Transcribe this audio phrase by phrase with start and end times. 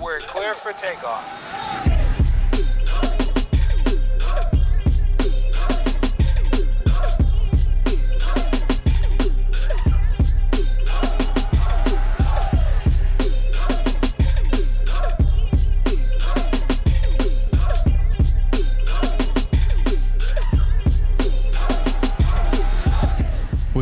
[0.00, 1.97] We're clear for takeoff.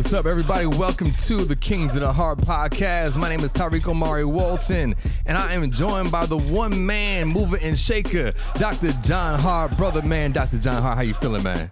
[0.07, 0.65] What's up, everybody?
[0.65, 3.17] Welcome to the Kings of the Heart podcast.
[3.17, 7.57] My name is Tyreek Omari Walton, and I am joined by the one man mover
[7.61, 8.93] and shaker, Dr.
[9.03, 9.75] John Hart.
[9.75, 10.59] Brother, man, Dr.
[10.59, 11.69] John Hart, how you feeling, man?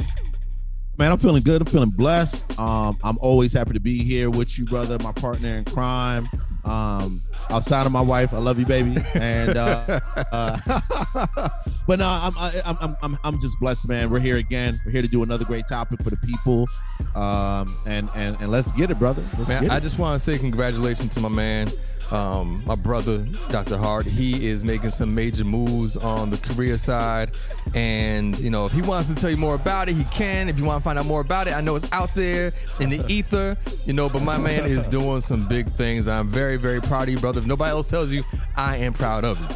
[0.98, 1.62] Man, I'm feeling good.
[1.62, 2.60] I'm feeling blessed.
[2.60, 6.28] Um, I'm always happy to be here with you, brother, my partner in crime.
[6.66, 8.98] Um, outside of my wife, I love you, baby.
[9.14, 10.00] And uh,
[10.32, 10.58] uh,
[11.88, 12.34] but no, I'm,
[12.66, 14.10] I'm I'm I'm I'm just blessed, man.
[14.10, 14.80] We're here again.
[14.86, 16.68] We're here to do another great topic for the people.
[17.16, 19.24] Um, and and and let's get it, brother.
[19.38, 19.82] Let's Man, I it.
[19.82, 21.70] just want to say congratulations to my man,
[22.12, 23.78] um, my brother, Dr.
[23.78, 24.06] Hart.
[24.06, 27.32] He is making some major moves on the career side.
[27.74, 30.50] And, you know, if he wants to tell you more about it, he can.
[30.50, 32.90] If you want to find out more about it, I know it's out there in
[32.90, 36.08] the ether, you know, but my man is doing some big things.
[36.08, 37.35] I'm very, very proud of you, brother.
[37.38, 38.24] If nobody else tells you,
[38.56, 39.48] I am proud of you.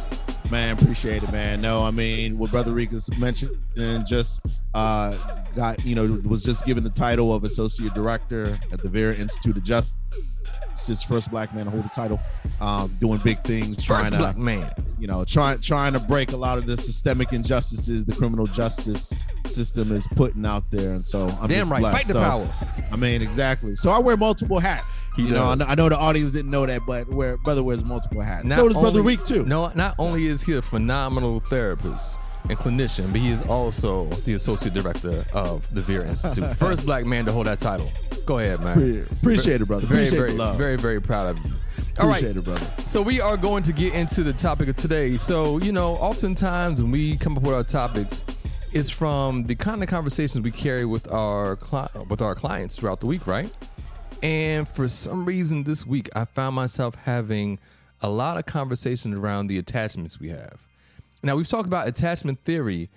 [0.50, 1.60] Man, appreciate it, man.
[1.60, 4.40] No, I mean what Brother Rica's mentioned and just
[4.74, 5.16] uh
[5.54, 9.56] got, you know, was just given the title of associate director at the Vera Institute
[9.56, 9.92] of Justice.
[11.06, 12.18] First black man to hold the title,
[12.60, 14.70] um, doing big things, trying First to black man.
[14.98, 19.12] you know, trying trying to break a lot of the systemic injustices the criminal justice
[19.46, 20.92] system is putting out there.
[20.92, 21.80] And so I'm Damn just right.
[21.80, 21.96] blessed.
[21.96, 22.48] Fight the So, power.
[22.92, 23.76] I mean, exactly.
[23.76, 25.08] So I wear multiple hats.
[25.16, 25.58] He you know, I does.
[25.58, 28.44] know, I know the audience didn't know that, but where brother wears multiple hats.
[28.46, 29.44] Not so does Brother only- Reek too.
[29.44, 32.18] No, not only is he a phenomenal therapist
[32.48, 36.44] and clinician, but he is also the associate director of the Vera Institute.
[36.56, 37.90] First black man to hold that title.
[38.26, 38.74] Go ahead, man.
[38.74, 39.86] Pre- appreciate it, brother.
[39.86, 40.56] Very, Appreciate very, the love.
[40.56, 41.52] very, very proud of you.
[41.98, 42.18] All right.
[42.22, 42.66] Appreciate it, brother.
[42.86, 45.16] So we are going to get into the topic of today.
[45.16, 48.24] So, you know, oftentimes when we come up with our topics,
[48.72, 53.00] it's from the kind of conversations we carry with our cli- with our clients throughout
[53.00, 53.52] the week, right?
[54.22, 57.58] And for some reason this week, I found myself having
[58.02, 60.58] a lot of conversations around the attachments we have.
[61.22, 62.90] Now, we've talked about attachment theory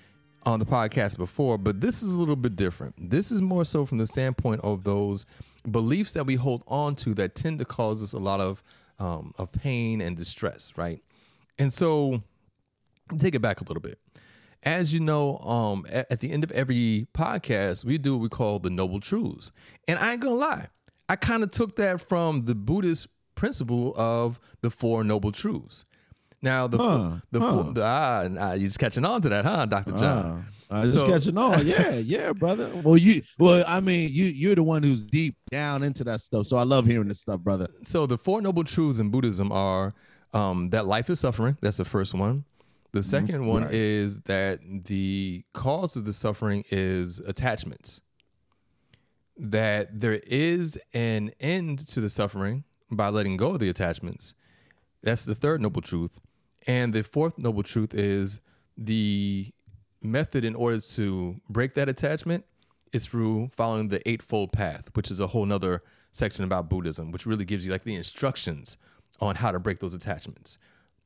[0.46, 3.10] on the podcast before, but this is a little bit different.
[3.10, 5.26] This is more so from the standpoint of those
[5.70, 8.64] beliefs that we hold on to that tend to cause us a lot of
[9.00, 11.02] um, of pain and distress, right?
[11.58, 12.22] And so,
[13.18, 14.00] take it back a little bit.
[14.62, 18.30] As you know, um, at, at the end of every podcast, we do what we
[18.30, 19.52] call the noble truths.
[19.88, 20.68] And I ain't gonna lie,
[21.10, 25.84] I kind of took that from the Buddhist principle of the four noble truths.
[26.44, 27.72] Now, the Huh, the, huh.
[27.74, 30.46] The ah, nah, you're just catching on to that, huh, Doctor John?
[30.70, 32.70] Uh, uh, just So- catching on, yeah, yeah, brother.
[32.84, 36.46] Well, you, well, I mean, you, you're the one who's deep down into that stuff,
[36.48, 37.68] so I love hearing this stuff, brother.
[37.86, 39.94] So the four noble truths in Buddhism are
[40.34, 41.58] um, that life is suffering.
[41.62, 42.44] That's the first one.
[42.92, 43.74] The 2nd one Right.
[43.74, 48.02] is that the cause of the suffering is attachments.
[49.38, 54.36] That there is an end to the suffering by letting go of the attachments.
[55.02, 56.20] That's the third noble truth.
[56.68, 58.40] And the fourth noble truth is
[58.78, 59.52] the
[60.02, 62.46] method in order to break that attachment
[62.92, 65.82] is through following the eightfold path, which is a whole nother
[66.12, 68.78] section about Buddhism, which really gives you like the instructions
[69.20, 70.58] on how to break those attachments.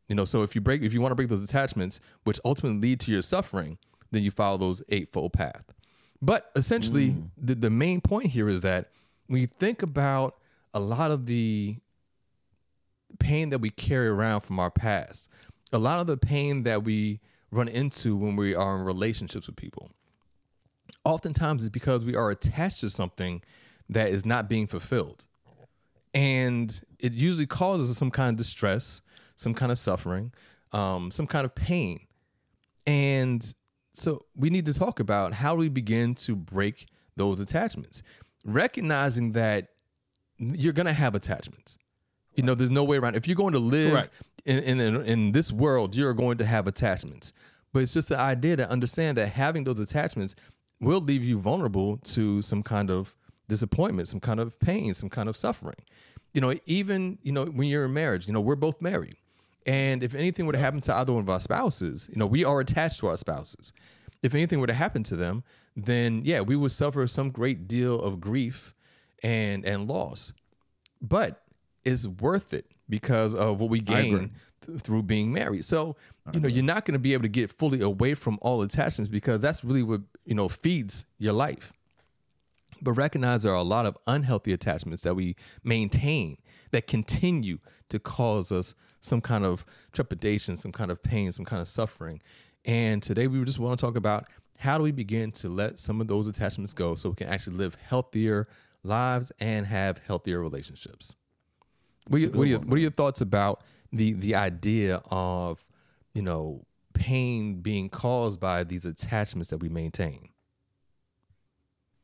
[0.09, 2.79] You know, so if you break, if you want to break those attachments, which ultimately
[2.79, 3.77] lead to your suffering,
[4.11, 5.73] then you follow those eightfold path.
[6.21, 7.29] But essentially, mm.
[7.37, 8.89] the, the main point here is that
[9.27, 10.37] when you think about
[10.73, 11.77] a lot of the
[13.19, 15.29] pain that we carry around from our past,
[15.71, 17.19] a lot of the pain that we
[17.51, 19.91] run into when we are in relationships with people,
[21.03, 23.41] oftentimes is because we are attached to something
[23.89, 25.25] that is not being fulfilled.
[26.13, 29.01] And it usually causes some kind of distress,
[29.35, 30.33] some kind of suffering,
[30.71, 32.01] um, some kind of pain.
[32.85, 33.53] And
[33.93, 38.03] so we need to talk about how we begin to break those attachments,
[38.45, 39.69] recognizing that
[40.37, 41.77] you're going to have attachments.
[42.35, 43.15] You know, there's no way around.
[43.15, 44.13] If you're going to live Correct.
[44.47, 47.33] In, in in this world, you're going to have attachments.
[47.73, 50.35] But it's just the idea to understand that having those attachments
[50.79, 53.15] will leave you vulnerable to some kind of
[53.47, 55.75] disappointment, some kind of pain, some kind of suffering.
[56.33, 59.15] You know, even you know when you're in marriage, you know we're both married,
[59.65, 62.43] and if anything were to happen to either one of our spouses, you know we
[62.43, 63.73] are attached to our spouses.
[64.23, 65.43] If anything were to happen to them,
[65.75, 68.73] then yeah, we would suffer some great deal of grief
[69.23, 70.33] and and loss.
[71.01, 71.43] But
[71.87, 74.31] it's worth it because of what we gain
[74.65, 75.63] th- through being married.
[75.63, 75.95] So,
[76.33, 79.09] you know, you're not going to be able to get fully away from all attachments
[79.09, 81.71] because that's really what, you know, feeds your life.
[82.81, 86.37] But recognize there are a lot of unhealthy attachments that we maintain
[86.71, 91.61] that continue to cause us some kind of trepidation, some kind of pain, some kind
[91.61, 92.21] of suffering.
[92.65, 96.01] And today we just want to talk about how do we begin to let some
[96.01, 98.47] of those attachments go so we can actually live healthier
[98.83, 101.15] lives and have healthier relationships.
[102.07, 105.63] What, are your, what, are your, what are your thoughts about the the idea of
[106.13, 110.29] you know pain being caused by these attachments that we maintain?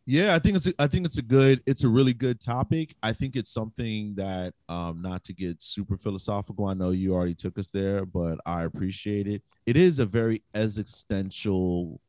[0.05, 2.93] Yeah, I think it's a, I think it's a good it's a really good topic.
[3.01, 6.65] I think it's something that um not to get super philosophical.
[6.65, 9.41] I know you already took us there, but I appreciate it.
[9.65, 12.01] It is a very existential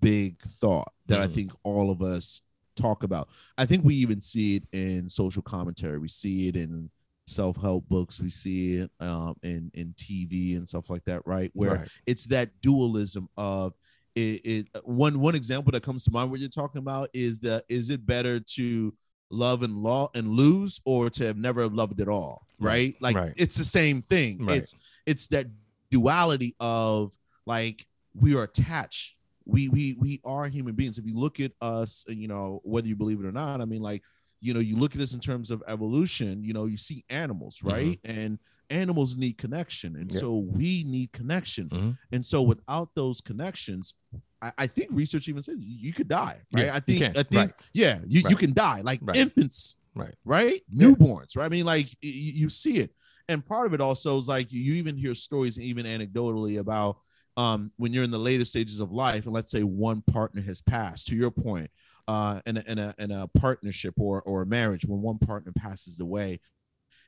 [0.00, 1.24] big thought that mm.
[1.24, 2.42] I think all of us
[2.76, 3.28] talk about.
[3.56, 5.98] I think we even see it in social commentary.
[5.98, 6.90] We see it in
[7.26, 8.20] self-help books.
[8.20, 11.50] We see it um, in in TV and stuff like that, right?
[11.54, 11.88] Where right.
[12.06, 13.74] it's that dualism of
[14.14, 17.64] it, it, one one example that comes to mind what you're talking about is the
[17.68, 18.94] is it better to
[19.30, 23.32] love and law and lose or to have never loved at all right, like right.
[23.36, 24.58] it's the same thing right.
[24.58, 24.74] it's
[25.06, 25.46] it's that
[25.90, 27.16] duality of
[27.46, 32.04] like we are attached we we we are human beings if you look at us
[32.08, 34.02] you know whether you believe it or not i mean like
[34.44, 37.58] you know you look at this in terms of evolution you know you see animals
[37.58, 37.68] mm-hmm.
[37.68, 38.18] right mm-hmm.
[38.18, 38.38] and
[38.70, 41.90] animals need connection and so we need connection mm-hmm.
[42.12, 43.94] and so without those connections
[44.42, 47.22] I, I, think research even says you, you could die right yeah, i think i
[47.22, 47.52] think right.
[47.72, 48.30] yeah you, right.
[48.30, 49.16] you can die like right.
[49.16, 52.90] infants right right newborns right i mean like you, you see it
[53.28, 56.98] and part of it also is like you even hear stories even anecdotally about
[57.36, 60.60] um, when you're in the later stages of life, and let's say one partner has
[60.60, 61.70] passed, to your point,
[62.08, 65.52] uh, in, a, in, a, in a partnership or, or a marriage, when one partner
[65.52, 66.40] passes away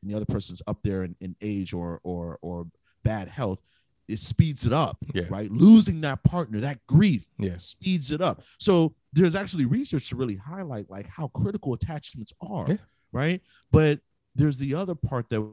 [0.02, 2.66] and the other person's up there in, in age or, or, or
[3.04, 3.60] bad health,
[4.08, 5.24] it speeds it up, yeah.
[5.30, 5.50] right?
[5.50, 7.56] Losing that partner, that grief yeah.
[7.56, 8.42] speeds it up.
[8.58, 12.76] So there's actually research to really highlight like how critical attachments are, yeah.
[13.12, 13.40] right?
[13.72, 14.00] But
[14.34, 15.44] there's the other part that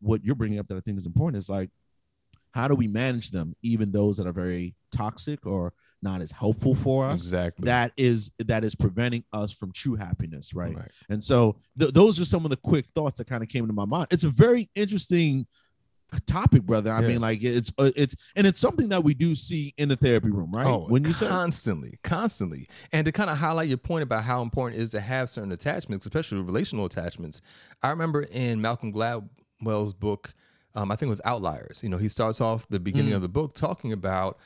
[0.00, 1.70] what you're bringing up that I think is important is like
[2.52, 6.74] how do we manage them even those that are very toxic or not as helpful
[6.74, 7.14] for us?
[7.14, 7.66] Exactly.
[7.66, 10.90] That is that is preventing us from true happiness right, right.
[11.08, 13.72] and so th- those are some of the quick thoughts that kind of came to
[13.72, 14.08] my mind.
[14.10, 15.46] It's a very interesting
[16.26, 16.90] topic brother.
[16.90, 17.08] I yeah.
[17.08, 20.30] mean like it's uh, it's and it's something that we do see in the therapy
[20.30, 20.66] room right?
[20.66, 22.68] Oh, when you constantly say- constantly constantly.
[22.92, 25.52] and to kind of highlight your point about how important it is to have certain
[25.52, 27.40] attachments especially relational attachments
[27.82, 30.34] i remember in malcolm gladwell's book
[30.74, 31.82] um, I think it was Outliers.
[31.82, 33.16] You know, he starts off the beginning mm.
[33.16, 34.38] of the book talking about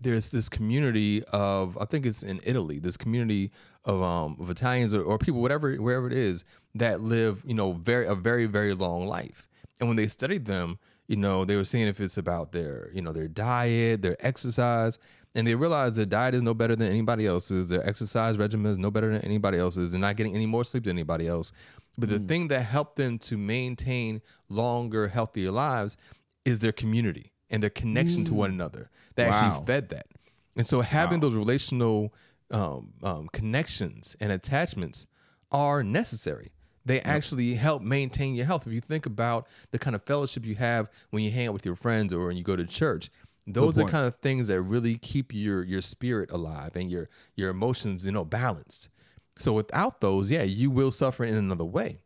[0.00, 3.50] there's this community of I think it's in Italy, this community
[3.84, 6.44] of um of Italians or, or people, whatever wherever it is,
[6.74, 9.48] that live, you know, very a very, very long life.
[9.80, 13.02] And when they studied them, you know, they were seeing if it's about their, you
[13.02, 14.98] know, their diet, their exercise,
[15.34, 18.78] and they realized their diet is no better than anybody else's, their exercise regimen is
[18.78, 21.52] no better than anybody else's, they're not getting any more sleep than anybody else.
[21.98, 22.28] But the mm.
[22.28, 25.96] thing that helped them to maintain longer, healthier lives
[26.44, 28.28] is their community and their connection mm.
[28.28, 28.54] to one mm.
[28.54, 29.34] another that wow.
[29.34, 30.06] actually fed that.
[30.56, 31.28] And so having wow.
[31.28, 32.14] those relational
[32.50, 35.06] um, um, connections and attachments
[35.50, 36.52] are necessary.
[36.84, 37.06] They yep.
[37.06, 38.66] actually help maintain your health.
[38.66, 41.66] If you think about the kind of fellowship you have when you hang out with
[41.66, 43.10] your friends or when you go to church,
[43.46, 47.50] those are kind of things that really keep your your spirit alive and your your
[47.50, 48.88] emotions, you know, balanced.
[49.36, 51.98] So without those, yeah, you will suffer in another way.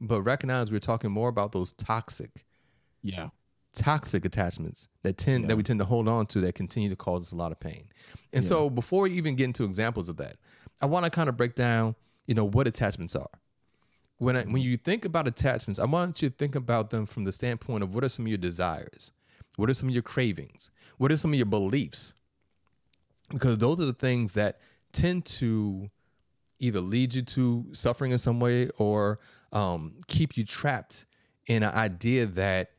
[0.00, 2.44] But recognize we're talking more about those toxic,
[3.02, 3.28] yeah,
[3.72, 5.48] toxic attachments that tend yeah.
[5.48, 7.60] that we tend to hold on to that continue to cause us a lot of
[7.60, 7.84] pain.
[8.32, 8.48] And yeah.
[8.48, 10.36] so before we even get into examples of that,
[10.80, 11.94] I want to kind of break down,
[12.26, 13.30] you know, what attachments are.
[14.18, 17.24] When I, when you think about attachments, I want you to think about them from
[17.24, 19.12] the standpoint of what are some of your desires,
[19.56, 22.14] what are some of your cravings, what are some of your beliefs,
[23.30, 24.60] because those are the things that
[24.92, 25.90] tend to
[26.62, 29.18] either lead you to suffering in some way or
[29.52, 31.06] um, keep you trapped
[31.46, 32.70] in an idea that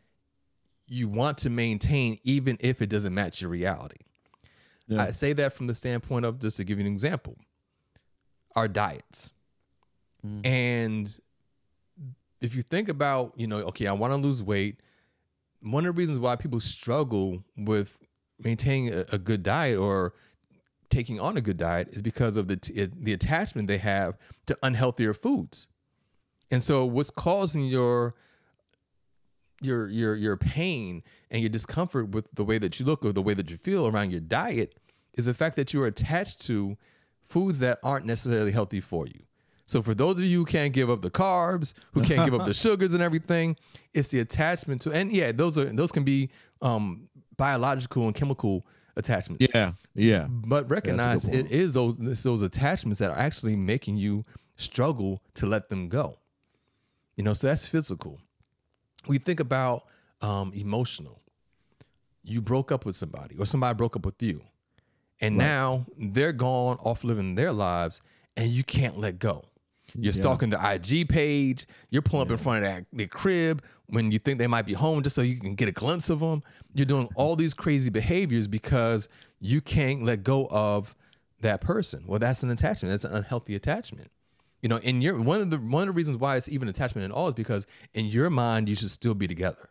[0.88, 3.98] you want to maintain even if it doesn't match your reality.
[4.88, 5.04] Yeah.
[5.04, 7.38] I say that from the standpoint of just to give you an example,
[8.56, 9.34] our diets.
[10.25, 10.46] Mm.
[10.46, 11.20] And
[12.42, 14.80] if you think about, you know, okay, I want to lose weight.
[15.62, 18.00] One of the reasons why people struggle with
[18.40, 20.13] maintaining a, a good diet or
[20.94, 24.58] taking on a good diet is because of the t- the attachment they have to
[24.64, 25.68] unhealthier foods.
[26.52, 28.16] And so what's causing your
[29.62, 33.22] your your your pain and your discomfort with the way that you look or the
[33.22, 34.78] way that you feel around your diet
[35.16, 36.78] is the fact that you're attached to
[37.22, 39.22] foods that aren't necessarily healthy for you.
[39.66, 42.46] So for those of you who can't give up the carbs, who can't give up
[42.46, 43.56] the sugars and everything,
[43.94, 46.30] it's the attachment to and yeah, those are those can be
[46.62, 47.08] um
[47.38, 49.48] biological and chemical attachments.
[49.54, 50.28] Yeah, yeah.
[50.30, 55.70] But recognize it is those those attachments that are actually making you struggle to let
[55.70, 56.18] them go.
[57.16, 58.20] You know, so that's physical.
[59.08, 59.84] We think about
[60.22, 61.22] um, emotional.
[62.24, 64.42] You broke up with somebody, or somebody broke up with you,
[65.20, 68.02] and now they're gone off living their lives,
[68.38, 69.44] and you can't let go.
[69.96, 71.68] You're stalking the IG page.
[71.90, 74.74] You're pulling up in front of that, their crib when you think they might be
[74.74, 76.42] home just so you can get a glimpse of them.
[76.74, 79.08] You're doing all these crazy behaviors because
[79.40, 80.96] you can't let go of
[81.42, 82.04] that person.
[82.08, 82.92] Well, that's an attachment.
[82.92, 84.10] That's an unhealthy attachment.
[84.62, 87.06] You know, in your one of the one of the reasons why it's even attachment
[87.06, 89.70] at all is because in your mind you should still be together.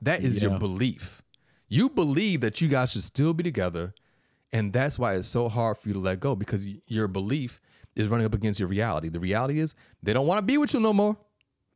[0.00, 0.50] That is Yeah.
[0.50, 1.22] your belief.
[1.68, 3.92] You believe that you guys should still be together,
[4.52, 7.60] and that's why it's so hard for you to let go because your belief
[7.98, 9.08] is running up against your reality.
[9.08, 11.16] The reality is they don't want to be with you no more.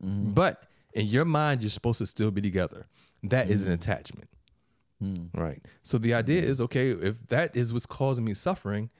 [0.03, 0.33] Mm-hmm.
[0.33, 0.63] But
[0.95, 2.87] in your mind, you're supposed to still be together.
[3.25, 3.75] That is an mm-hmm.
[3.75, 4.29] attachment.
[5.03, 5.41] Mm-hmm.
[5.41, 5.65] Right.
[5.83, 8.91] So the idea is okay, if that is what's causing me suffering,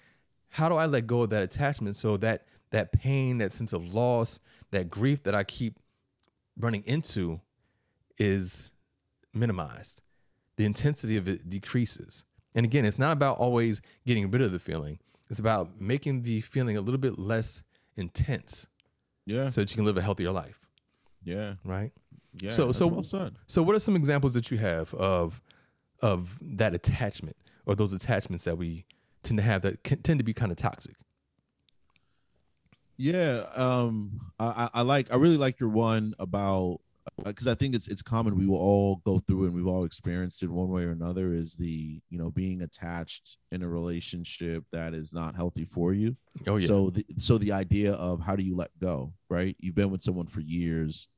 [0.49, 3.95] how do I let go of that attachment so that that pain, that sense of
[3.95, 5.79] loss, that grief that I keep
[6.59, 7.41] running into
[8.19, 8.73] is
[9.33, 10.03] minimized?
[10.57, 12.25] The intensity of it decreases.
[12.55, 14.99] And again, it's not about always getting rid of the feeling.
[15.33, 17.63] It's about making the feeling a little bit less
[17.97, 18.67] intense
[19.25, 19.49] Yeah.
[19.49, 20.61] so that you can live a healthier life,
[21.25, 21.55] Yeah.
[21.65, 21.91] right?
[22.35, 22.51] Yeah.
[22.51, 23.37] So- so- well said.
[23.47, 25.41] So, what are some examples that you have of
[26.03, 28.85] of that attachment or those attachments that we
[29.23, 30.97] tend to have that can, tend to be kind of toxic?
[32.99, 36.81] Yeah, um, I, I I like I really like your one about
[37.25, 40.43] because I think it's it's common we will all go through and we've all experienced
[40.43, 44.95] it one way or another is the you know being attached in a relationship that
[44.95, 46.17] is not healthy for you.
[46.47, 49.57] Oh yeah, So the so the idea of how do you let go, right?
[49.61, 51.09] You've been with someone for years,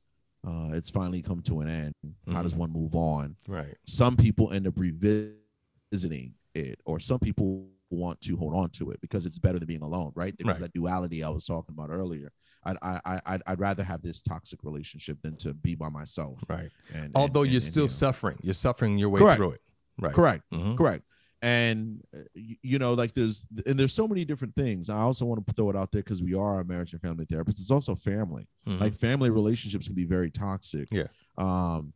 [0.47, 1.93] uh, it's finally come to an end.
[2.31, 2.57] How does Mhm.
[2.57, 3.35] one move on?
[3.47, 8.89] right, some people end up revisiting it or some people want to hold on to
[8.91, 10.61] it because it's better than being alone right There's Right.
[10.61, 12.31] that duality i was talking about earlier
[12.65, 16.39] I'd, I, I, I'd, I'd rather have this toxic relationship than to be by myself
[16.49, 16.69] right.
[16.93, 17.91] and, Although and- you're and, still you know.
[18.05, 19.37] suffering, you're suffering your way Correct.
[19.37, 19.61] through it.
[19.97, 20.13] Right.
[20.13, 20.75] correct Mhm.
[20.77, 21.03] correct
[21.41, 25.45] and uh, you know like there's and there's so many different things i also want
[25.47, 27.95] to throw it out there because we are a marriage and family therapist it's also
[27.95, 28.79] family Mhm.
[28.81, 31.07] like family relationships can be very toxic Yeah.
[31.37, 31.93] um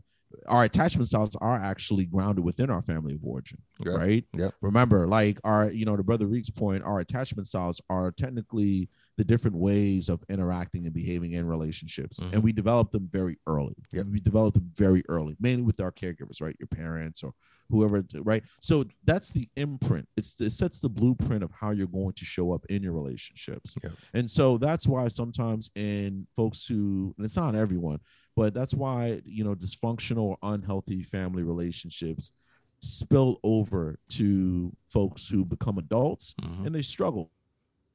[0.47, 3.93] our attachment styles are actually grounded within our family of origin Yeah.
[3.93, 4.50] right Yeah.
[4.62, 9.24] remember like our you know to brother reek's point our attachment styles are technically the
[9.24, 12.33] different ways of interacting and behaving in relationships Mhm.
[12.33, 14.07] and we develop them very early Yep.
[14.07, 17.33] we develop them very early mainly with our caregivers right your parents or
[17.69, 22.13] whoever right so that's the imprint it's it sets the blueprint of how you're going
[22.13, 23.93] to show up in your relationships Yep.
[24.13, 28.00] and so that's why sometimes in folks who and it's not everyone
[28.36, 32.31] but that's why you know dysfunctional or unhealthy family relationships
[32.81, 36.65] spill over to folks who become adults Mhm.
[36.67, 37.31] and they struggle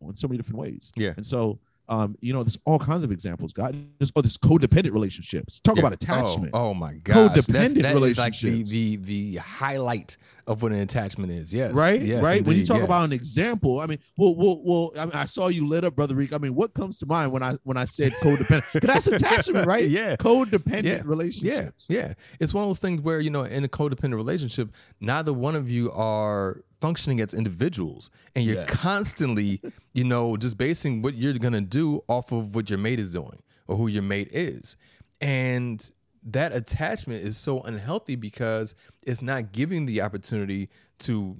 [0.03, 1.15] in so many different ways Yeah.
[1.17, 3.75] and so um you know there's all kinds of examples God.
[3.99, 5.81] there's, oh, there's codependent relationships talk Yeah.
[5.83, 10.63] about attachment Oh, oh my That's- Codependent that is like the, the the highlight of
[10.63, 11.55] what an attachment is.
[11.55, 11.73] Yes.
[11.73, 12.85] right Yes, right when you talk yeah.
[12.85, 15.95] about an example i mean well well well I, mean, I saw you lit up
[15.97, 18.81] brother reek i mean what comes to mind when i when i said codependent 'Cause
[18.83, 20.17] that's attachment right Yeah.
[20.17, 21.03] codependent Yeah.
[21.05, 22.15] relationships Yeah, yeah.
[22.41, 25.69] It's one of those things where you know, in a codependent relationship, neither one of
[25.71, 28.67] you are functioning as individuals, and you're Yeah.
[28.67, 29.61] constantly,
[29.93, 33.43] you know, just basing what you're gonna do off of what your mate is doing
[33.67, 34.77] or who your mate is,
[35.21, 35.91] and
[36.27, 40.69] that attachment is so unhealthy because it's not giving the opportunity
[41.01, 41.37] to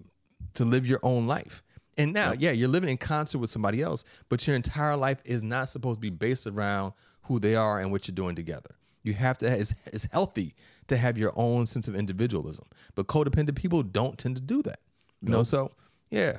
[0.55, 1.63] to live your own life.
[1.97, 5.43] And now, yeah, you're living in concert with somebody else, but your entire life is
[5.43, 8.75] not supposed to be based around who they are and what you're doing together.
[9.03, 9.47] You have to.
[9.47, 10.55] It's, it's healthy
[10.89, 14.81] to have your own sense of individualism, but codependent people don't tend to do that.
[15.25, 15.71] You know, so
[16.11, 16.39] yeah,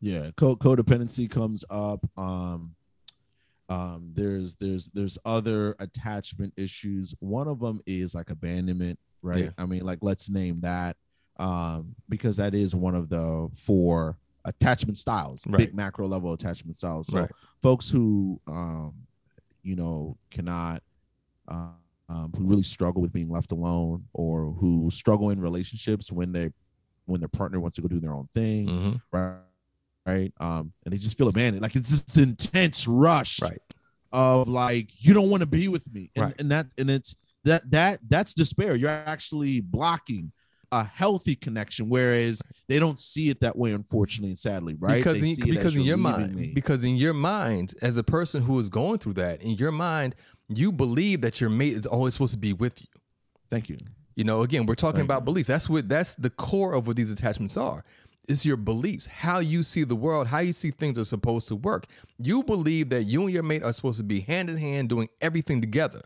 [0.00, 2.74] yeah co- codependency comes up um
[3.68, 9.50] um there's there's there's other attachment issues one of them is like abandonment right Yeah.
[9.58, 10.96] i mean like let's name that
[11.38, 15.66] um because that is one of the four attachment styles Right.
[15.66, 17.30] big macro level attachment styles so Right.
[17.62, 18.94] folks who um
[19.62, 20.82] you know cannot
[21.46, 21.68] uh,
[22.08, 26.50] um, who really struggle with being left alone or who struggle in relationships when they
[27.06, 29.38] when their partner wants to go do their own thing hmm right?
[30.06, 31.62] Right um and they just feel abandoned.
[31.62, 33.60] Like it's this intense rush right,
[34.12, 36.10] of like you don't want to be with me.
[36.16, 36.34] And, Right.
[36.40, 38.74] and that and it's that that that's despair.
[38.74, 40.32] You're actually blocking
[40.72, 44.98] a healthy connection whereas they don't see it that way unfortunately and sadly right?
[45.04, 46.52] Because They in, because in your mind, me.
[46.54, 50.14] because in your mind, as a person who is going through that, in your mind,
[50.48, 52.88] you believe that your mate is always supposed to be with you.
[53.50, 53.76] thank you
[54.20, 55.04] You know, again, we're talking Right.
[55.06, 55.48] about beliefs.
[55.48, 57.84] That's what that's the core of what these attachments are.
[58.28, 61.56] It's your beliefs, how you see the world, how you see things are supposed to
[61.56, 61.86] work.
[62.18, 65.08] You believe that you and your mate are supposed to be hand in hand doing
[65.22, 66.02] everything together.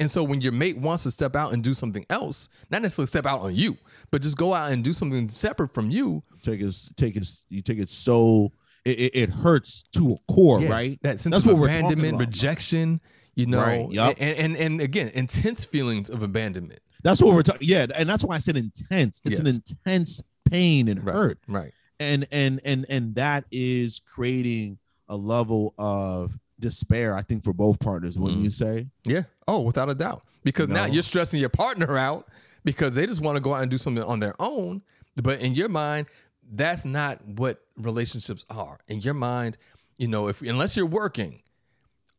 [0.00, 3.06] And so when your mate wants to step out and do something else, not necessarily
[3.06, 3.76] step out on you,
[4.10, 7.62] but just go out and do something separate from you, take it, take it, you
[7.62, 8.50] take it so
[8.84, 10.98] it, it, hurts to a core, yeah, right?
[11.02, 12.26] That sense That's of what we're talking abandonment, about.
[12.26, 13.00] rejection,
[13.36, 14.16] you know, Right, yup.
[14.18, 16.80] and, and and again, intense feelings of abandonment.
[17.02, 17.68] That's what we're talking.
[17.68, 19.20] Yeah, and that's why I said intense.
[19.24, 21.72] It's an intense pain and Right, hurt, right.
[22.00, 24.78] and and and and that is creating
[25.08, 27.14] a level of despair.
[27.14, 28.44] I think for both partners, wouldn't Mhm.
[28.44, 28.88] you say?
[29.04, 29.22] Yeah.
[29.46, 30.24] Oh, without a doubt.
[30.44, 32.28] Because now you're stressing your partner out
[32.64, 34.82] because they just want to go out and do something on their own.
[35.16, 36.06] But in your mind,
[36.50, 38.78] that's not what relationships are.
[38.88, 39.56] In your mind,
[39.98, 41.42] you know, if unless you're working,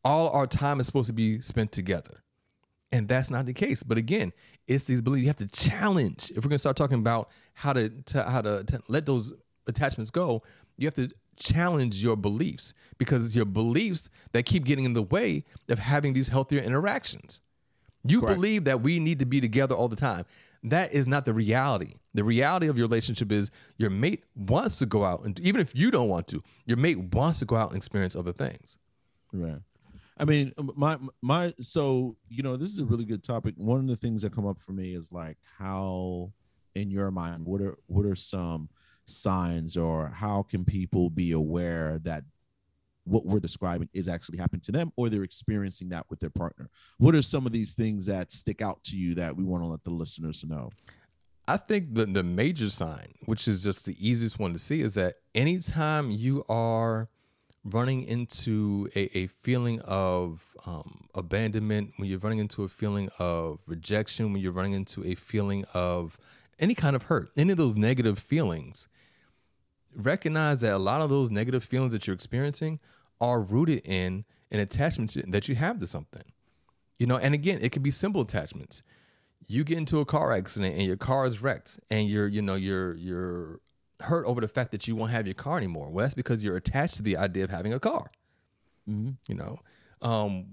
[0.05, 2.24] all our time is supposed to be spent together.
[2.91, 3.83] And that's not the case.
[3.83, 4.31] But again,
[4.69, 6.31] it's these beliefs you have to challenge.
[6.35, 9.33] If we're gonna start talking about how to, to how to, to let those
[9.67, 10.43] attachments go,
[10.77, 15.01] you have to challenge your beliefs because it's your beliefs that keep getting in the
[15.01, 17.41] way of having these healthier interactions.
[18.05, 18.35] You Correct.
[18.35, 20.25] believe that we need to be together all the time.
[20.63, 21.95] That is not the reality.
[22.13, 25.75] The reality of your relationship is your mate wants to go out and even if
[25.75, 28.77] you don't want to, your mate wants to go out and experience other things.
[29.33, 29.61] Right.
[30.19, 33.55] I mean, um, my my so you know this is a really good topic.
[33.57, 36.33] One of the things that come up for me is like how,
[36.75, 38.69] in your mind, what are what are some
[39.05, 42.23] signs or how can people be aware that
[43.05, 46.69] what we're describing is actually happening to them or they're experiencing that with their partner?
[46.97, 49.67] What are some of these things that stick out to you that we want to
[49.67, 50.69] let the listeners know?
[51.47, 54.95] I think the the major sign, which is just the easiest one to see, is
[54.95, 57.09] that anytime you are
[57.63, 63.59] running into a, a feeling of um, abandonment, when you're running into a feeling of
[63.65, 66.17] rejection, when you're running into a feeling of
[66.57, 68.87] any kind of hurt, any of those negative feelings,
[69.95, 72.79] recognize that a lot of those negative feelings that you're experiencing
[73.19, 76.23] are rooted in an attachment that you have to something.
[76.98, 78.83] You know, and again, it could be simple attachments.
[79.48, 82.55] You get into a car accident and your car is wrecked and you're, you know,
[82.55, 83.61] you're you're
[84.01, 85.90] hurt over the fact that you won't have your car anymore.
[85.90, 88.12] Well, that's because you're attached to the idea of having a car.
[88.90, 89.18] Mhm.
[89.27, 89.59] You know,
[90.01, 90.46] um,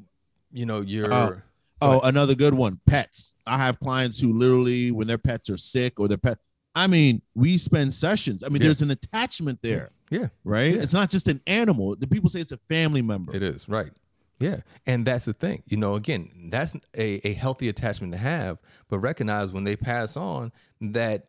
[0.52, 1.40] you know, you're Uh,
[1.82, 2.80] Oh, another good one.
[2.86, 3.34] Pets.
[3.46, 6.38] I have clients who literally, when their pets are sick or their pet,
[6.74, 8.42] I mean, we spend sessions.
[8.42, 8.68] I mean, Yeah.
[8.68, 10.74] there's an attachment there, yeah, right?
[10.74, 10.80] Yeah.
[10.80, 11.94] It's not just an animal.
[11.94, 13.36] The people say it's a family member.
[13.36, 13.92] It is right.
[14.38, 15.62] Yeah, and that's the thing.
[15.66, 20.16] You know, again, that's a, a healthy attachment to have, but recognize when they pass
[20.16, 21.28] on that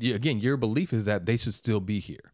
[0.00, 2.32] again, your belief is that they should still be here.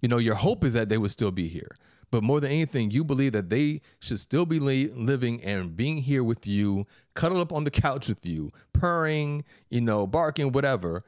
[0.00, 1.76] You know, your hope is that they would still be here.
[2.10, 5.98] But more than anything, you believe that they should still be li- living and being
[5.98, 11.04] here with you, cuddled up on the couch with you, purring, you know, barking, whatever.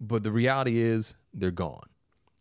[0.00, 1.88] But the reality is they're gone.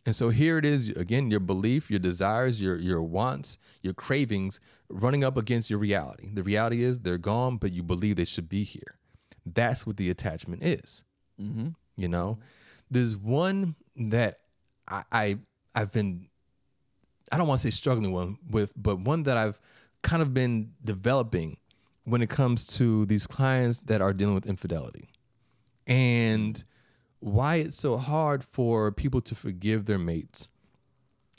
[0.06, 4.60] And so here it is again, your belief, your desires, your your wants, your cravings
[4.88, 6.30] running up against your reality.
[6.32, 9.00] The reality is they're gone, but you believe they should be here.
[9.46, 11.04] That's what the attachment is.
[11.42, 11.70] Mm-hmm.
[11.98, 12.38] You know,
[12.90, 14.40] there's one that
[14.88, 15.38] I, I
[15.74, 16.28] I've been
[17.32, 19.60] I don't want to say struggling one with, but one that I've
[20.04, 21.58] kind of been developing
[22.04, 25.10] when it comes to these clients that are dealing with infidelity.
[25.88, 26.64] And
[27.20, 30.48] why it's so hard for people to forgive their mates.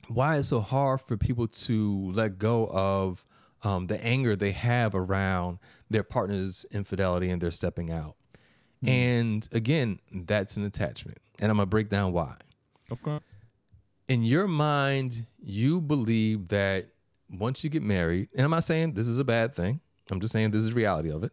[0.09, 3.25] Why it's so hard for people to let go of
[3.63, 8.17] um, the anger they have around their partner's infidelity and their stepping out.
[8.83, 8.89] Hmm.
[8.89, 11.19] And again, that's an attachment.
[11.39, 12.35] And I'm going to break down why
[12.93, 13.19] Okay.
[14.09, 16.89] in your mind, you believe that
[17.31, 20.33] once you get married, and I'm not saying this is a bad thing, I'm just
[20.33, 21.33] saying this is reality of it.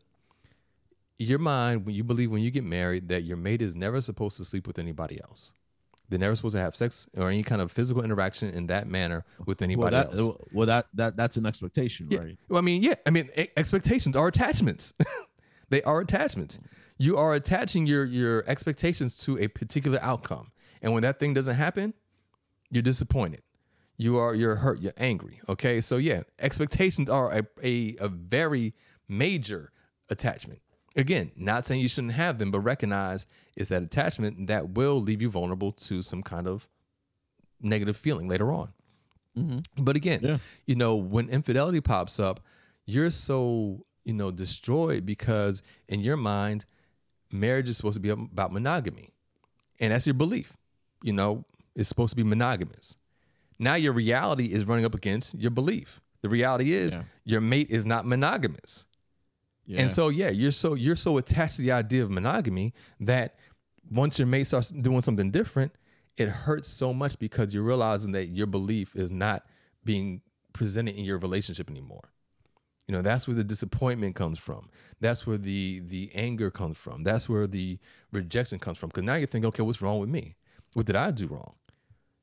[1.20, 4.36] Your mind, when you believe when you get married, that your mate is never supposed
[4.38, 5.54] to sleep with anybody else.
[6.10, 9.24] They're never supposed to have sex or any kind of physical interaction in that manner
[9.46, 10.38] with Well, anybody that else.
[10.52, 12.20] well that that that's an expectation, Yeah.
[12.20, 12.38] right?
[12.50, 12.96] Well, I mean, yeah.
[13.06, 14.92] I mean, expectations are attachments.
[15.70, 16.60] they are attachments.
[16.98, 20.52] You are attaching your your expectations to a particular outcome,
[20.82, 21.94] and when that thing doesn't happen,
[22.70, 23.42] you're disappointed.
[23.98, 24.80] You are you're hurt.
[24.82, 25.40] You're angry.
[25.50, 28.74] Okay, so yeah, expectations are a a, a very
[29.08, 29.72] major
[30.10, 30.60] attachment.
[30.96, 33.26] Again, not saying you shouldn't have them, but recognize
[33.56, 36.68] it's that attachment that will leave you vulnerable to some kind of
[37.60, 38.74] negative feeling later on.
[39.38, 39.84] Mm-hmm.
[39.84, 40.38] But again, Yeah.
[40.68, 42.42] you know, when infidelity pops up,
[42.86, 46.66] you're so, you know, destroyed because in your mind,
[47.34, 49.10] marriage is supposed to be about monogamy.
[49.80, 50.54] And that's your belief.
[51.02, 52.98] You know, it's supposed to be monogamous.
[53.60, 56.00] Now your reality is running up against your belief.
[56.22, 57.04] The reality is Yeah.
[57.26, 58.86] your mate is not monogamous.
[59.66, 59.82] Yeah.
[59.82, 63.36] And so yeah, you're so you're so attached to the idea of monogamy that
[63.90, 65.72] once your mate starts doing something different,
[66.18, 69.46] it hurts so much because you're realizing that your belief is not
[69.84, 70.22] being
[70.54, 72.13] presented in your relationship anymore.
[72.88, 74.70] You know, that's where the disappointment comes from.
[75.00, 77.04] That's where the the anger comes from.
[77.04, 77.80] That's where the
[78.12, 78.90] rejection comes from.
[78.90, 80.36] Because now you're thinking, okay, what's wrong with me?
[80.74, 81.56] What did I do wrong?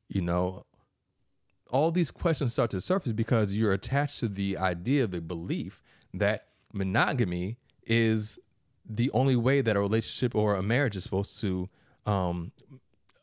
[0.08, 0.64] You know,
[1.70, 6.48] all these questions start to surface because you're attached to the idea, the belief that
[6.72, 8.38] monogamy is
[8.84, 11.68] the only way that a relationship or a marriage is supposed to
[12.06, 12.50] um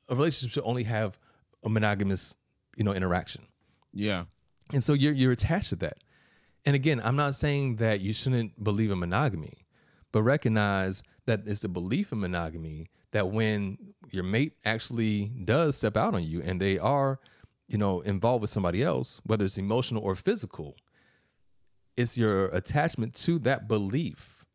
[0.09, 1.17] a relationship should only have
[1.63, 2.35] a monogamous
[2.77, 3.45] you know interaction
[3.93, 4.25] Yeah.
[4.73, 5.97] and so you're you're attached to that
[6.67, 9.65] and again i'm not saying that you shouldn't believe in monogamy
[10.11, 13.77] but recognize that it's the belief in monogamy that when
[14.11, 17.19] your mate actually does step out on you and they are
[17.67, 20.75] you know involved with somebody else whether it's emotional or physical
[21.97, 24.45] it's your attachment to that belief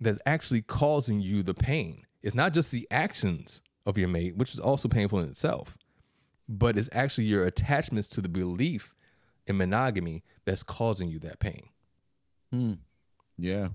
[0.00, 2.02] that's actually causing you the pain.
[2.22, 5.78] It's not just the actions of your mate, which is also painful in itself,
[6.48, 8.94] but it's actually your attachments to the belief
[9.46, 11.68] in monogamy that's causing you that pain.
[12.50, 12.72] Hmm.
[13.36, 13.68] Yeah.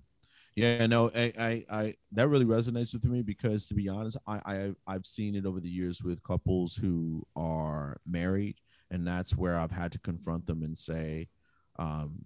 [0.56, 4.42] Yeah, no, I, I, I, that really resonates with me because to be honest, I,
[4.46, 8.58] I, I've seen it over the years with couples who are married,
[8.92, 11.30] and that's where I've had to confront them and say,
[11.78, 12.20] um,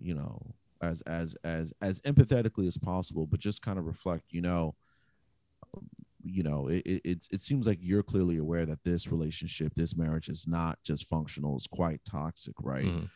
[0.00, 0.40] you know,
[0.80, 4.74] as, as, as, as empathetically as possible, but just kind of reflect, you know,
[6.22, 10.28] you know, it, it, it, seems like you're clearly aware that this relationship, this marriage
[10.28, 12.86] is not just functional, it's quite toxic, right?
[12.86, 13.08] Mhm.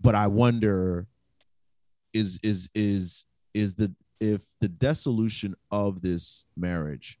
[0.00, 1.06] But I wonder,
[2.14, 7.18] is is is is the if the dissolution of this marriage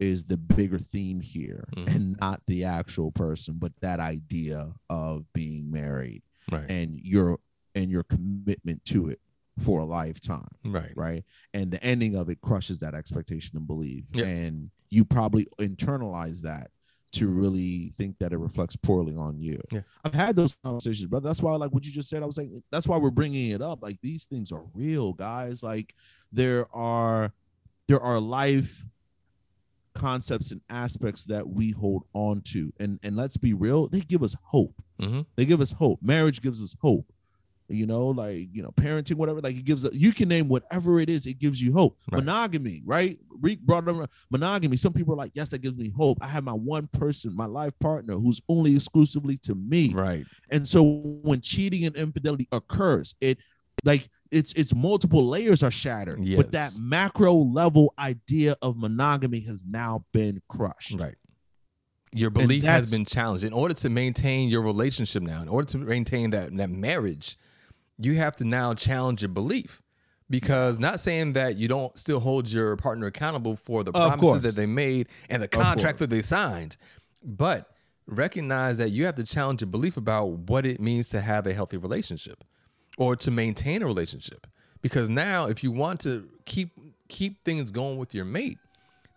[0.00, 1.94] is the bigger theme here Mhm.
[1.94, 6.70] and not the actual person but that idea of being married Right.
[6.70, 7.40] and your
[7.74, 9.20] and your commitment to it
[9.58, 10.92] for a lifetime right.
[10.96, 14.24] right and the ending of it crushes that expectation and belief Yep.
[14.24, 16.70] and you probably internalize that
[17.10, 19.58] to really think that it reflects poorly on you.
[19.72, 19.80] Yeah.
[20.04, 21.28] i've had those conversations brother.
[21.28, 23.62] That's why like what you just said i was like that's why we're bringing it
[23.62, 23.82] up.
[23.82, 25.62] Like these things are real guys.
[25.62, 25.94] Like
[26.32, 27.32] there are
[27.86, 28.84] there are life
[29.94, 32.72] concepts and aspects that we hold on to.
[32.78, 34.74] And and let's be real they give us hope.
[35.00, 36.00] Hmm they give us hope.
[36.02, 37.06] Marriage gives us hope.
[37.68, 39.40] You know, like you know, parenting, whatever.
[39.40, 39.92] Like it gives us.
[39.92, 41.26] You can name whatever it is.
[41.26, 41.98] It gives you hope.
[42.10, 42.24] Right.
[42.24, 43.18] Monogamy, right?
[43.40, 44.76] Reek brought up monogamy.
[44.76, 46.18] Some people are like, yes, that gives me hope.
[46.20, 49.92] I have my one person, my life partner, who's only exclusively to me.
[49.94, 50.24] Right.
[50.50, 50.82] And so
[51.22, 53.38] when cheating and infidelity occurs, it
[53.84, 56.24] like it's it's multiple layers are shattered.
[56.24, 56.36] yes.
[56.36, 60.98] But that macro level idea of monogamy has now been crushed.
[60.98, 61.14] Right.
[62.12, 63.44] Your belief has been challenged.
[63.44, 67.36] In order to maintain your relationship now, in order to maintain that that marriage,
[67.98, 69.82] you have to now challenge your belief.
[70.30, 74.60] Because not saying that you don't still hold your partner accountable for the promises that
[74.60, 76.76] they made and the contract that they signed,
[77.24, 77.70] but
[78.06, 81.54] recognize that you have to challenge your belief about what it means to have a
[81.54, 82.44] healthy relationship
[82.98, 84.46] or to maintain a relationship.
[84.82, 86.72] Because now if you want to keep
[87.08, 88.58] keep things going with your mate,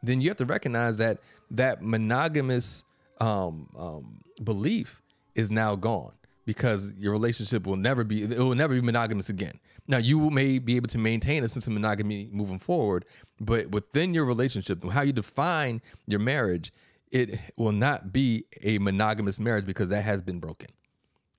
[0.01, 1.19] then you have to recognize that
[1.51, 2.85] that monogamous
[3.19, 5.01] um, um, belief
[5.35, 6.13] is now gone
[6.45, 9.59] because your relationship will never be it will never be monogamous again.
[9.87, 13.05] Now you may be able to maintain a sense of monogamy moving forward,
[13.39, 16.71] but within your relationship, how you define your marriage,
[17.11, 20.69] it will not be a monogamous marriage because that has been broken.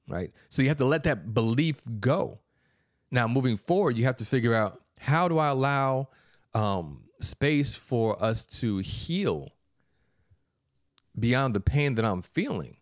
[0.09, 0.33] Right?
[0.51, 2.41] So you have to let that belief go.
[3.11, 6.09] Now, moving forward, you have to figure out how do I allow
[6.55, 9.53] um, space for us to heal
[11.19, 12.77] beyond the pain that I'm feeling.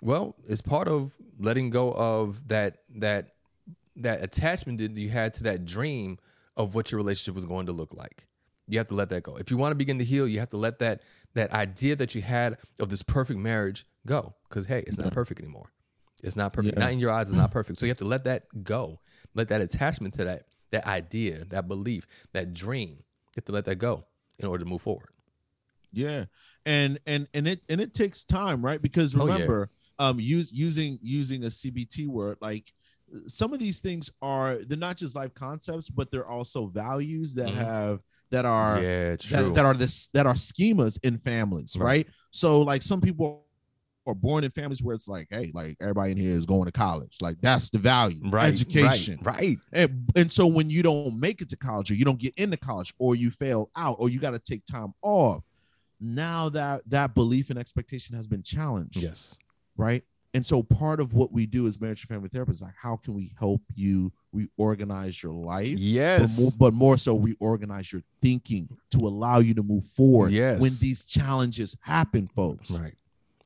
[0.00, 3.34] Well, it's part of letting go of that that
[3.96, 6.18] that attachment that you had to that dream
[6.56, 8.26] of what your relationship was going to look like.
[8.68, 9.36] You have to let that go.
[9.36, 11.02] If you want to begin to heal, you have to let that
[11.34, 14.34] that idea that you had of this perfect marriage go.
[14.48, 15.72] Because hey, it's not perfect anymore.
[16.22, 16.76] It's not perfect.
[16.76, 16.84] Yeah.
[16.84, 17.78] Not in your eyes, it's not perfect.
[17.78, 19.00] So you have to let that go.
[19.34, 22.90] Let that attachment to that that idea, that belief, that dream.
[22.90, 24.04] You have to let that go
[24.38, 25.08] in order to move forward.
[25.92, 26.26] Yeah,
[26.66, 28.80] and and and it and it takes time, right?
[28.80, 29.46] Because Oh, yeah.
[29.98, 32.70] Um, use using using a CBT word, like
[33.26, 37.48] some of these things are they're not just life concepts, but they're also values that
[37.48, 37.56] Mhm.
[37.56, 41.84] have that are yeah, that, that are this that are schemas in families, Right.
[41.84, 42.06] right?
[42.30, 43.44] So like some people
[44.06, 46.72] are born in families where it's like, hey, like everybody in here is going to
[46.72, 49.38] college, like that's the value, right, education, Right.
[49.38, 49.58] right.
[49.74, 52.56] and, and so when you don't make it to college or you don't get into
[52.56, 55.44] college or you fail out or you got to take time off
[56.00, 59.36] now that that belief and expectation has been challenged Yes.
[59.78, 60.02] Right
[60.34, 63.14] and so part of what we do as marriage and family therapists like how can
[63.14, 66.38] we help you reorganize your life but, Yes.
[66.38, 70.60] more, but more so reorganize your thinking to allow you to move forward Yes.
[70.60, 72.94] when these challenges happen folks Right.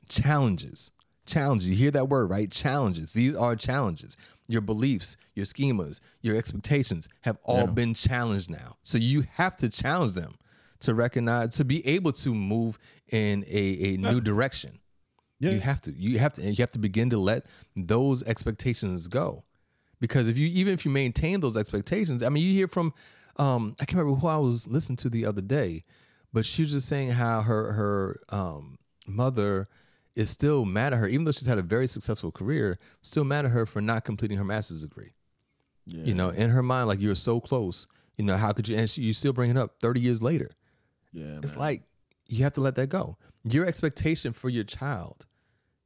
[0.09, 0.91] Challenges.
[1.25, 1.69] Challenges.
[1.69, 2.51] You hear that word, right?
[2.51, 3.13] Challenges.
[3.13, 4.17] These are challenges.
[4.49, 7.71] Your beliefs, your schemas, your expectations have all Yeah.
[7.73, 8.75] been challenged now.
[8.83, 10.33] So you have to challenge them
[10.81, 12.77] to recognize, to be able to move
[13.09, 14.79] in a, a new direction.
[15.43, 15.51] Yeah.
[15.51, 15.91] You have to.
[15.93, 16.41] You have to.
[16.41, 19.43] You have to begin to let those expectations go,
[19.99, 22.93] because if you even if you maintain those expectations, I mean, you hear from,
[23.37, 25.83] um, I can't remember who I was listening to the other day,
[26.31, 28.77] but she was just saying how her her um,
[29.07, 29.67] mother
[30.15, 33.45] is still mad at her, even though she's had a very successful career, still mad
[33.45, 35.13] at her for not completing her master's degree.
[35.87, 36.03] Yeah.
[36.05, 37.87] You know, in her mind, like you're so close.
[38.17, 38.77] You know, how could you?
[38.77, 40.51] And she, you still bring it up thirty years later.
[41.11, 41.59] yeah, It's man.
[41.59, 41.81] like
[42.27, 43.17] you have to let that go.
[43.43, 45.25] Your expectation for your child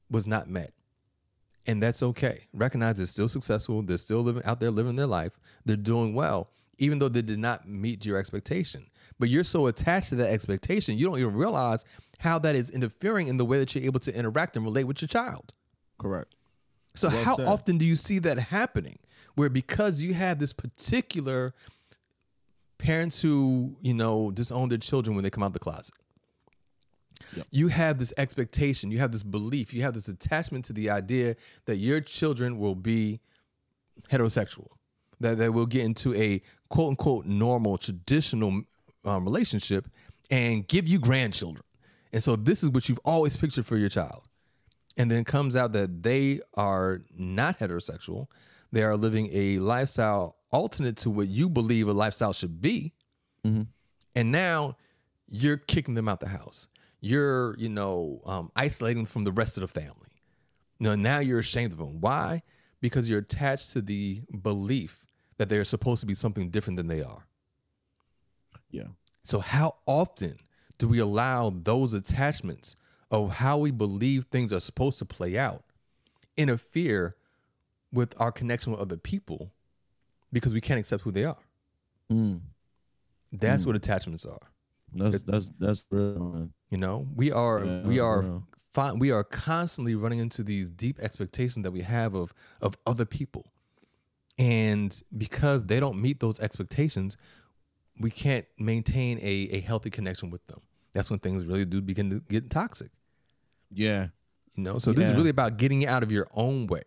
[0.09, 0.73] was not met.
[1.65, 2.47] And that's okay.
[2.53, 3.81] Recognize they're still successful.
[3.81, 5.33] They're still living out there living their life.
[5.65, 8.85] They're doing well, even though they did not meet your expectation.
[9.19, 11.83] But you're so attached to that expectation, you don't even realize
[12.19, 15.01] how that is interfering in the way that you're able to interact and relate with
[15.01, 15.53] your child.
[15.99, 16.33] correct.
[16.95, 17.47] So Well how said.
[17.47, 18.97] often do you see that happening?
[19.35, 21.53] Where because you have this particular
[22.79, 25.93] parents who, you know, disown their children when they come out the closet.
[27.35, 27.47] Yep.
[27.51, 31.35] You have this expectation, you have this belief, you have this attachment to the idea
[31.65, 33.19] that your children will be
[34.11, 34.67] heterosexual,
[35.19, 38.61] that they will get into a quote unquote normal, traditional
[39.05, 39.87] um, relationship
[40.29, 41.63] and give you grandchildren.
[42.13, 44.27] And so this is what you've always pictured for your child
[44.97, 48.27] and then comes out that they are not heterosexual.
[48.71, 52.93] They are living a lifestyle alternate to what you believe a lifestyle should be.
[53.45, 53.67] Mhm.
[54.15, 54.77] And now
[55.29, 56.67] you're kicking them out the house.
[57.07, 60.11] You're, you know, um, isolating from the rest of the family.
[60.79, 62.01] You know, now you're ashamed of them.
[62.01, 62.43] Why?
[62.81, 65.05] Because you're attached to the belief
[65.37, 67.25] that they're supposed to be something different than they are.
[68.71, 68.87] Yeah.
[69.23, 70.37] So, how often
[70.77, 72.75] do we allow those attachments
[73.09, 75.63] of how we believe things are supposed to play out
[76.35, 77.15] interfere
[77.91, 79.49] with our connection with other people
[80.31, 81.37] because we can't accept who they are?
[82.11, 82.41] Mm.
[83.31, 84.51] That's what attachments are.
[84.93, 86.53] That's that's that's real, man.
[86.69, 88.41] You know, we are Yeah, we are
[88.73, 93.05] fi- we are constantly running into these deep expectations that we have of of other
[93.05, 93.51] people,
[94.37, 97.17] and because they don't meet those expectations,
[97.99, 100.61] we can't maintain a a healthy connection with them.
[100.93, 102.91] That's when things really do begin to get toxic.
[103.71, 104.07] Yeah.
[104.55, 106.81] You know, so this is really about getting out of your own way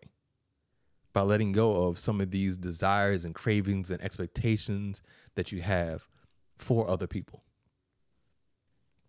[1.13, 5.01] by letting go of some of these desires and cravings and expectations
[5.35, 6.07] that you have
[6.57, 7.43] for other people.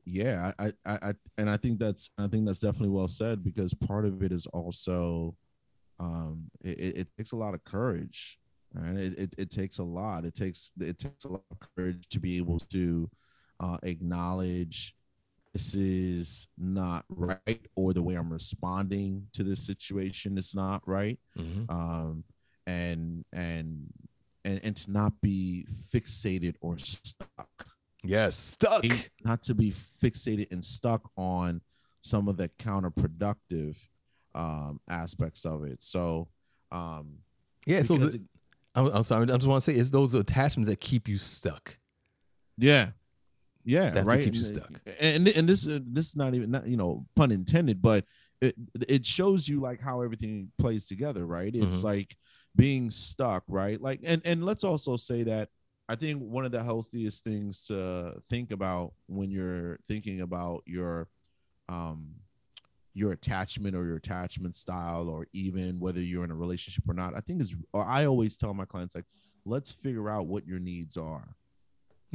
[0.05, 3.73] Yeah I, I i and i think that's i think that's definitely well said because
[3.75, 5.37] part of it is also
[6.01, 8.39] um it, it it takes a lot of courage
[8.75, 10.25] and it, it it takes a lot.
[10.25, 13.11] It takes it takes a lot of courage to be able to
[13.61, 14.95] uh acknowledge
[15.53, 21.19] this is not right or the way i'm responding to this situation is not right.
[21.69, 22.25] Um
[22.67, 23.93] and and
[24.45, 27.67] and, and to not be fixated or stuck
[28.05, 28.85] Yes, stuck.
[29.25, 31.61] not to be fixated and stuck on
[32.01, 33.77] some of the counterproductive
[34.35, 36.27] um aspects of it so
[36.73, 37.19] um
[37.67, 38.23] Yeah, so the- it-
[38.75, 39.25] I'm, I'm sorry.
[39.31, 41.77] I just want to say it's those attachments that keep you stuck.
[42.57, 42.91] yeah
[43.65, 44.81] yeah That's what right keeps you and, stuck.
[45.03, 48.05] and and this uh, this is not even not you know pun intended but
[48.41, 48.55] it
[48.89, 51.85] it shows you like how everything plays together right it's Mhm.
[51.85, 52.17] like
[52.57, 55.51] being stuck right like and and let's also say that
[55.89, 61.09] i think one of the healthiest things to think about when you're thinking about your
[61.69, 62.15] um
[62.95, 67.17] your attachment or your attachment style or even whether you're in a relationship or not
[67.17, 69.05] i think is or i always tell my clients like
[69.45, 71.37] let's figure out what your needs are.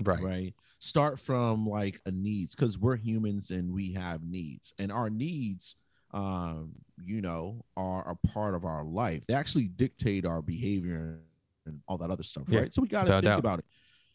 [0.01, 0.21] Right.
[0.21, 0.53] right?
[0.79, 5.75] Start from like a needs because we're humans and we have needs and our needs
[6.13, 6.71] um
[7.03, 9.25] you know are a part of our life.
[9.25, 11.21] They actually dictate our behavior
[11.67, 12.73] and all that other stuff Yeah, right?
[12.73, 13.39] So we got to think doubt.
[13.39, 13.65] about it.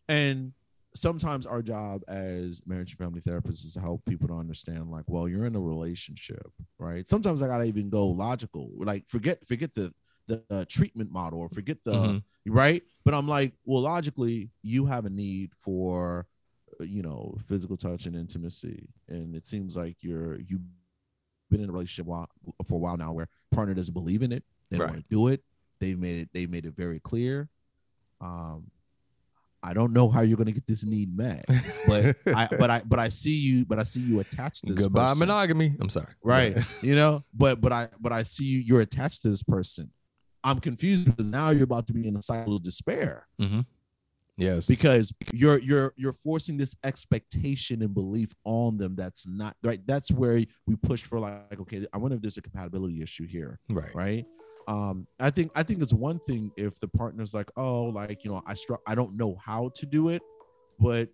[0.09, 0.53] And
[0.95, 5.05] sometimes our job as marriage and family therapists is to help people to understand like
[5.07, 7.09] well you're in a relationship right?
[7.09, 9.93] Sometimes i gotta even go logical like forget forget the
[10.29, 12.23] the treatment model or forget the Mhm.
[12.49, 12.83] right?
[13.07, 16.27] But i'm like well logically you have a need for
[16.81, 18.87] uh, you know physical touch and intimacy.
[19.09, 20.61] And it seems like you're you've
[21.51, 22.29] been in a relationship while,
[22.67, 24.45] for a while now where partner doesn't believe in it.
[24.71, 25.43] They don't want to do it
[25.83, 27.49] they made it they made it very clear
[28.21, 28.71] um
[29.63, 31.45] i don't know how you're going to get this need met
[31.87, 34.85] but i but i but i see you but i see you attached to this
[34.85, 35.19] Goodbye person.
[35.21, 35.77] monogamy.
[35.81, 36.07] I'm sorry.
[36.25, 39.91] right you know but but i but i see you you're attached to this person
[40.45, 43.61] i'm confused because now you're about to be in a cycle of despair Mm-hmm.
[44.43, 44.67] Yes.
[44.67, 50.11] because you're you're you're forcing this expectation and belief on them that's not right that's
[50.11, 53.95] where we push for like okay i wonder if there's a compatibility issue here right.
[53.95, 54.27] right
[54.69, 58.31] um i think i think it's one thing if the partner's like oh like you
[58.31, 60.23] know i struck i don't know how to do it
[60.79, 61.09] but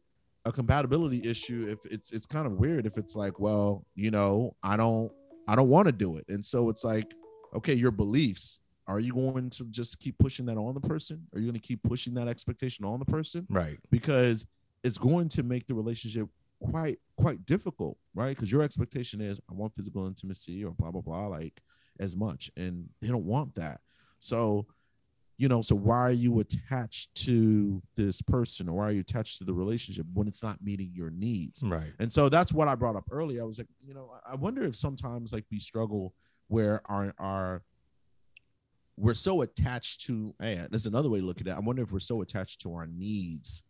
[0.45, 4.55] a compatibility issue if it's it's kind of weird if it's like well you know
[4.63, 5.13] i don't
[5.47, 7.13] i don't want to do it and so it's like
[7.55, 11.39] okay your beliefs are you going to just keep pushing that on the person are
[11.39, 13.79] you going to keep pushing that expectation on the person Right.
[13.91, 14.47] because
[14.83, 16.27] it's going to make the relationship
[16.61, 21.01] quite quite difficult right because your expectation is i want physical intimacy or blah blah
[21.03, 21.61] blah like
[22.01, 23.81] as much and they don't want that
[24.19, 24.67] so
[25.37, 29.39] you know so why are you attached to this person or why are you attached
[29.39, 31.93] to the relationship when it's not meeting your needs Right.
[32.01, 33.43] and so that's what I brought up earlier.
[33.43, 36.13] I was like, you know, I I wonder if sometimes like we struggle
[36.49, 37.63] where our our
[38.99, 41.53] we're so attached to hey, there's another way to look at it.
[41.55, 43.63] I wonder if we're so attached to our needs,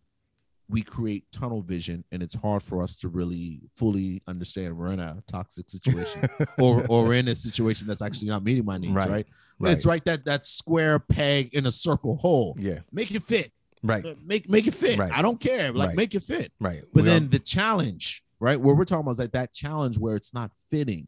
[0.71, 5.01] we create tunnel vision and it's hard for us to really fully understand we're in
[5.01, 6.29] a toxic situation
[6.61, 9.09] or or we're in a situation that's actually not meeting my needs, Right.
[9.09, 9.27] right?
[9.59, 9.73] Right.
[9.73, 12.57] It's right that that square peg in a circle hole.
[12.59, 12.81] Yeah.
[12.93, 13.53] Make it fit.
[13.83, 14.05] Right.
[14.05, 14.99] Uh, Make make it fit.
[14.99, 15.12] Right.
[15.17, 15.73] I don't care.
[15.73, 15.97] Like Right.
[15.97, 16.53] make it fit.
[16.61, 16.83] Right.
[16.93, 18.61] But We then the challenge, right?
[18.61, 21.07] Where we're talking about is like that challenge where it's not fitting.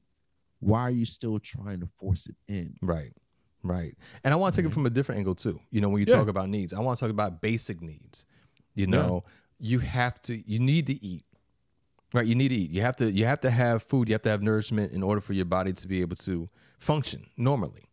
[0.60, 2.76] Why are you still trying to force it in?
[2.82, 3.12] Right.
[3.62, 3.94] Right.
[4.24, 4.74] And I want to take it Mhm.
[4.74, 5.60] from a different angle too.
[5.70, 6.16] You know, when you Yeah.
[6.16, 8.24] talk about needs, I want to talk about basic needs.
[8.74, 9.24] You know,
[9.58, 11.24] you have to you need to eat.
[12.12, 12.26] Right?
[12.26, 12.70] You need to eat.
[12.70, 15.20] You have to you have to have food, you have to have nourishment in order
[15.20, 17.84] for your body to be able to function normally.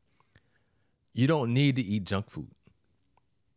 [1.14, 2.50] You don't need to eat junk food.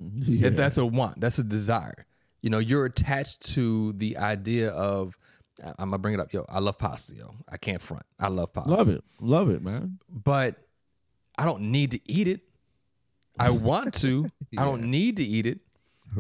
[0.00, 0.46] Yeah.
[0.48, 2.06] If that's a want, that's a desire.
[2.40, 5.16] You know, you're attached to the idea of
[5.62, 6.32] I'm gonna bring it up.
[6.32, 7.34] Yo, I love pasta, yo.
[7.50, 8.04] I can't front.
[8.18, 8.70] I love pasta.
[8.70, 9.04] Love it.
[9.20, 9.98] Love it, man.
[10.08, 10.56] but
[11.40, 12.42] I don't need to eat it.
[13.38, 14.30] I want to.
[14.58, 15.60] I don't need to eat it.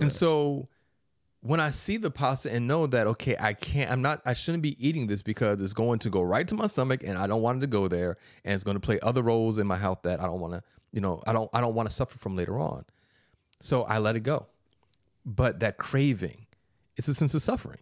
[0.00, 0.68] And so
[1.42, 4.62] when I see the pasta and know that okay, I can't I'm not I shouldn't
[4.62, 7.42] be eating this because it's going to go right to my stomach and I don't
[7.42, 10.00] want it to go there and it's going to play other roles in my health
[10.04, 12.34] that I don't want to, you know, I don't I don't want to suffer from
[12.34, 12.86] later on.
[13.60, 14.46] So I let it go.
[15.26, 16.46] But that craving,
[16.96, 17.80] it's a sense of suffering.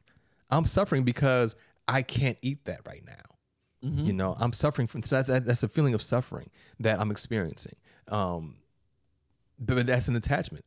[0.51, 1.55] I'm suffering because
[1.87, 3.38] I can't eat that right now.
[3.85, 4.07] Mhm.
[4.07, 7.77] You know, I'm suffering from so that's, that's a feeling of suffering that I'm experiencing.
[8.09, 8.57] Um,
[9.59, 10.65] but, but that's an attachment.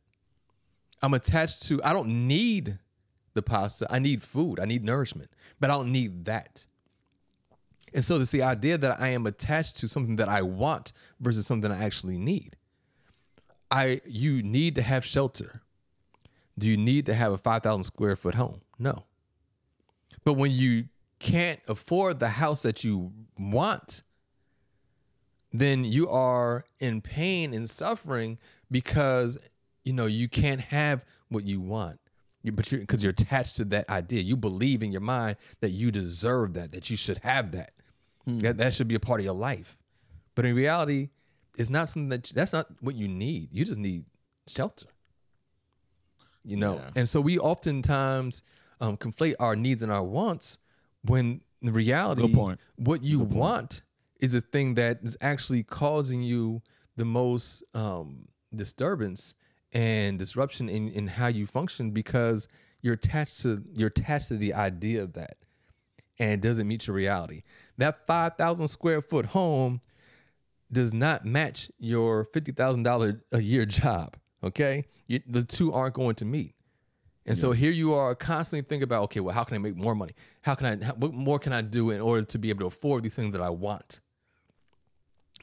[1.02, 1.82] I'm attached to.
[1.82, 2.78] I don't need
[3.34, 3.86] the pasta.
[3.90, 4.60] I need food.
[4.60, 6.66] I need nourishment, but I don't need that.
[7.94, 11.46] And so it's the idea that I am attached to something that I want versus
[11.46, 12.56] something I actually need.
[13.70, 15.62] I you need to have shelter.
[16.58, 18.60] Do you need to have a 5,000 square foot home?
[18.78, 19.04] No.
[20.24, 20.84] But when you
[21.22, 24.02] can't afford the house that you want,
[25.52, 28.38] then you are in pain and suffering
[28.70, 29.38] because
[29.84, 31.98] you know you can't have what you want.
[32.42, 34.20] You, but you're because you're attached to that idea.
[34.22, 37.72] You believe in your mind that you deserve that, that you should have that.
[38.26, 39.76] That that should be a part of your life.
[40.34, 41.10] But in reality,
[41.58, 43.48] it's not something that that's not what you need.
[43.52, 44.04] You just need
[44.48, 44.86] shelter.
[46.44, 46.90] You know, Yeah.
[46.96, 48.42] and so we oftentimes
[48.80, 50.58] um, conflate our needs and our wants
[51.04, 52.60] when in reality, Good point.
[52.76, 53.38] what you Good point.
[53.40, 53.82] want
[54.20, 56.62] is a thing that is actually causing you
[56.96, 59.34] the most um, disturbance
[59.72, 62.46] and disruption in, in how you function because
[62.82, 65.36] you're attached to you're attached to the idea of that
[66.18, 67.42] and it doesn't meet your reality.
[67.78, 69.80] That five thousand square foot home
[70.70, 74.16] does not match your fifty thousand dollar a year job.
[74.44, 76.54] Okay, you, the two aren't going to meet.
[77.24, 79.94] And so here you are constantly thinking about, okay, well, how can I make more
[79.94, 80.12] money?
[80.40, 82.66] How can I, how, what more can I do in order to be able to
[82.66, 84.00] afford these things that I want?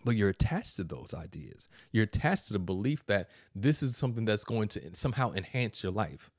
[0.04, 1.68] But you're attached to those ideas.
[1.92, 5.92] You're attached to the belief that this is something that's going to somehow enhance your
[5.94, 6.32] life.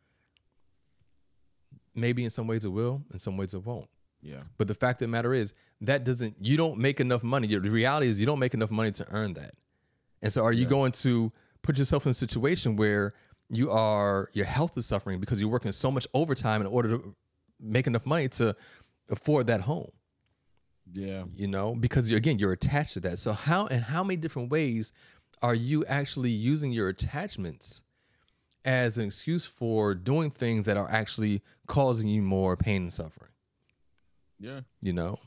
[1.94, 3.88] Maybe in some ways it will, in some ways it won't.
[4.22, 4.42] Yeah.
[4.59, 7.46] But the fact of the matter is, that doesn't, you don't make enough money.
[7.46, 9.55] The reality is, you don't make enough money to earn that.
[10.20, 10.68] And so, are you Yeah.
[10.68, 13.14] going to put yourself in a situation where
[13.51, 17.15] you are, your health is suffering because you're working so much overtime in order to
[17.61, 18.55] make enough money to
[19.11, 19.91] afford that home?
[20.93, 21.24] Yeah.
[21.37, 24.51] you know because you're, again you're attached to that so how and how many different
[24.51, 24.93] ways
[25.41, 27.83] are you actually using your attachments
[28.64, 33.31] as an excuse for doing things that are actually causing you more pain and suffering
[34.41, 34.62] Yeah.
[34.83, 35.20] you know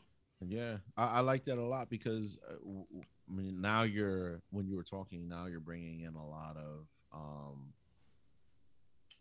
[0.45, 2.85] Yeah, I, I like that a lot because uh, w-
[3.29, 6.87] I mean now you're when you were talking now you're bringing in a lot of
[7.13, 7.71] um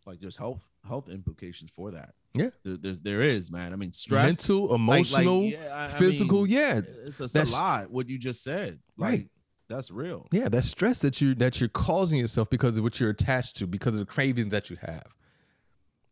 [0.05, 2.13] like there's health health implications for that.
[2.35, 2.49] Yeah.
[2.63, 3.73] there, there's there is man.
[3.73, 7.35] I mean stress, mental like- like, emotional yeah, I- I physical mean, yeah It's, it's
[7.35, 8.79] a lot what you just said.
[8.97, 9.29] Like, Right.
[9.69, 10.27] that's real.
[10.31, 13.67] yeah that stress that you that you're causing yourself because of what you're attached to
[13.67, 15.07] because of the cravings that you have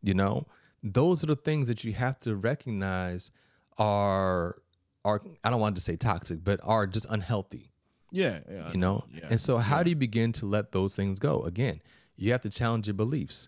[0.04, 0.48] You know,
[0.84, 3.30] those are the things that you have to recognize
[3.78, 4.62] are
[5.04, 7.72] are I don't want to say toxic, but are just unhealthy.
[8.12, 8.72] Yeah, yeah.
[8.72, 9.84] You know, yeah, and so how yeah.
[9.84, 11.44] do you begin to let those things go?
[11.44, 11.82] Again,
[12.18, 13.48] you have to challenge your beliefs.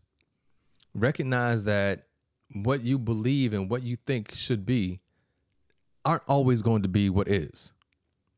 [0.93, 2.07] Recognize that
[2.53, 4.99] what you believe and what you think should be
[6.05, 7.73] aren't always going to be what is.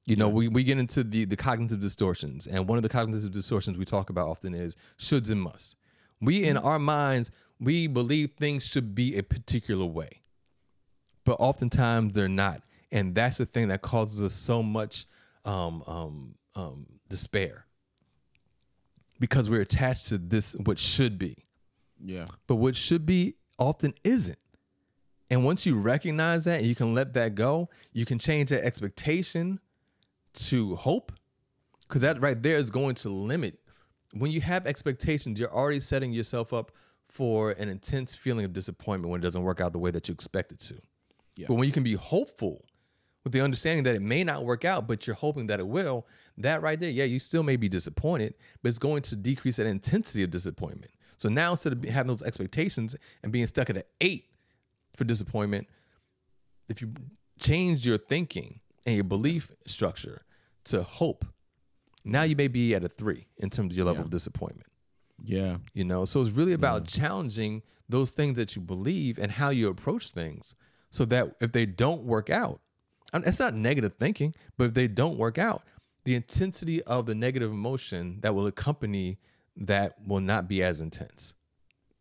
[0.06, 0.34] You know, Yeah.
[0.36, 3.86] we, we get into the, the cognitive distortions, and one of the cognitive distortions we
[3.86, 5.76] talk about often is shoulds and musts.
[6.22, 6.66] We, in Mm-hmm.
[6.66, 10.22] our minds, we believe things should be a particular way,
[11.26, 12.62] but oftentimes they're not.
[12.92, 15.08] And that's the thing that causes us so much
[15.44, 17.66] um, um, um, despair
[19.20, 21.45] because we're attached to this, what should be
[22.06, 22.28] Yeah.
[22.48, 24.38] but what should be often isn't.
[25.32, 28.64] And once you recognize that and you can let that go, you can change that
[28.64, 29.60] expectation
[30.34, 31.12] to hope.
[31.88, 33.60] Because that right there is going to limit.
[34.14, 36.72] When you have expectations, you're already setting yourself up
[37.08, 40.14] for an intense feeling of disappointment when it doesn't work out the way that you
[40.14, 40.76] expect it to.
[41.36, 41.48] Yeah.
[41.48, 42.66] But when you can be hopeful
[43.24, 46.08] with the understanding that it may not work out, but you're hoping that it will,
[46.38, 49.66] that right there, yeah, you still may be disappointed, but it's going to decrease that
[49.66, 50.92] intensity of disappointment.
[51.18, 54.26] So now instead of having those expectations and being stuck at an eight
[54.96, 55.68] for disappointment,
[56.70, 56.94] if you
[57.40, 60.24] change your thinking and your belief structure
[60.66, 61.26] to hope,
[62.04, 64.06] now you may be at a three in terms of your level Yeah.
[64.06, 64.68] of disappointment
[65.24, 65.58] Yeah.
[65.74, 69.70] you know so it's really about challenging those things that you believe and how you
[69.70, 70.54] approach things
[70.92, 72.62] so that if they don't work out
[73.14, 75.64] it's not negative thinking but if they don't work out
[76.04, 79.18] the intensity of the negative emotion that will accompany
[79.58, 81.34] that will not be as intense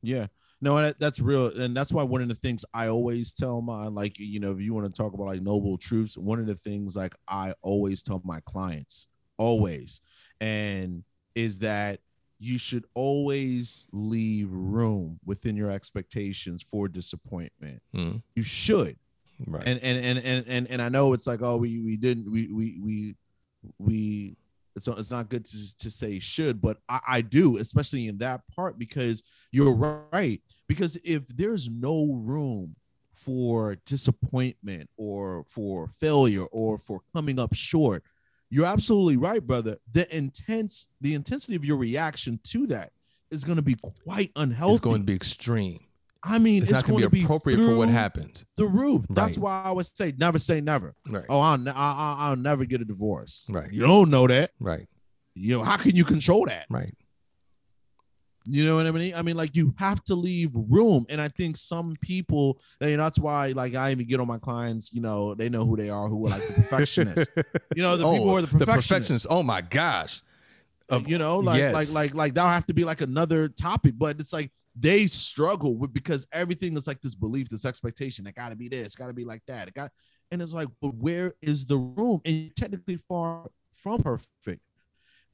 [0.02, 0.26] Yeah.
[0.60, 1.46] No, that's real.
[1.58, 4.60] And that's why one of the things I always tell my, like, you know, if
[4.60, 8.02] you want to talk about like noble truths, one of the things like I always
[8.02, 10.00] tell my clients, always,
[10.40, 12.00] and is that
[12.38, 17.82] you should always leave room within your expectations for disappointment.
[17.94, 18.96] Mm, You should.
[19.46, 22.30] right and and and and and, and I know it's like oh we we didn't
[22.30, 23.16] we we we
[23.78, 24.36] we
[24.76, 28.42] it's it's not good to, to say should but I, I do especially in that
[28.54, 29.22] part because
[29.52, 30.40] you're right.
[30.68, 32.74] Because if there's no room
[33.12, 38.02] for disappointment or for failure or for coming up short
[38.50, 39.76] you're absolutely right brother.
[39.92, 42.90] The intense the intensity of your reaction to that
[43.30, 45.80] is going to be quite unhealthy it's going to be extreme
[46.26, 49.04] I mean it's, it's, not going to be appropriate for what happened the roof.
[49.10, 49.42] That's Right.
[49.44, 50.94] why I would say never say never.
[51.10, 53.46] right Oh, I'll, I- I- I'll never get a divorce.
[53.50, 53.70] Right.
[53.72, 54.50] You don't know that.
[54.58, 54.88] right
[55.34, 56.66] You know, how can you control that?
[56.70, 56.94] right
[58.46, 59.14] You know what I mean?
[59.14, 61.06] I mean, like you have to leave room.
[61.08, 64.38] And I think some people, you know, that's why like I even get on my
[64.38, 67.32] clients, you know, they know who they are, who are like the perfectionists.
[67.76, 69.26] you know, the oh, people who are the perfectionists.
[69.30, 70.22] oh my gosh
[70.90, 71.74] Of- you know, like yes.
[71.74, 75.76] like like like that'll have to be like another topic, but it's like they struggle
[75.76, 78.26] with because everything is like this belief, this expectation.
[78.26, 79.68] It gotta be this, gotta be like that.
[79.68, 79.90] It got
[80.30, 82.20] and it's like, but where is the room?
[82.24, 84.62] And technically far from perfect.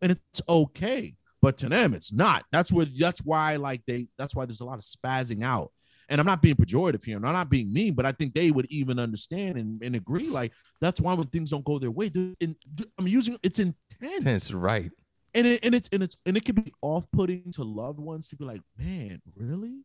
[0.02, 1.14] And it's okay.
[1.42, 2.44] But to them, it's not.
[2.52, 5.72] That's where that's why like they that's why there's a lot of spazzing out.
[6.10, 8.66] And I'm not being pejorative here, I'm not being mean, but I think they would
[8.68, 10.28] even understand and, and agree.
[10.28, 12.10] Like that's why when things don't go their way,
[12.40, 12.56] in-
[12.98, 14.90] I'm using it's intense tense right
[15.34, 18.36] and it and it's and it's and it can be off-putting to loved ones to
[18.36, 19.80] be like, man, really?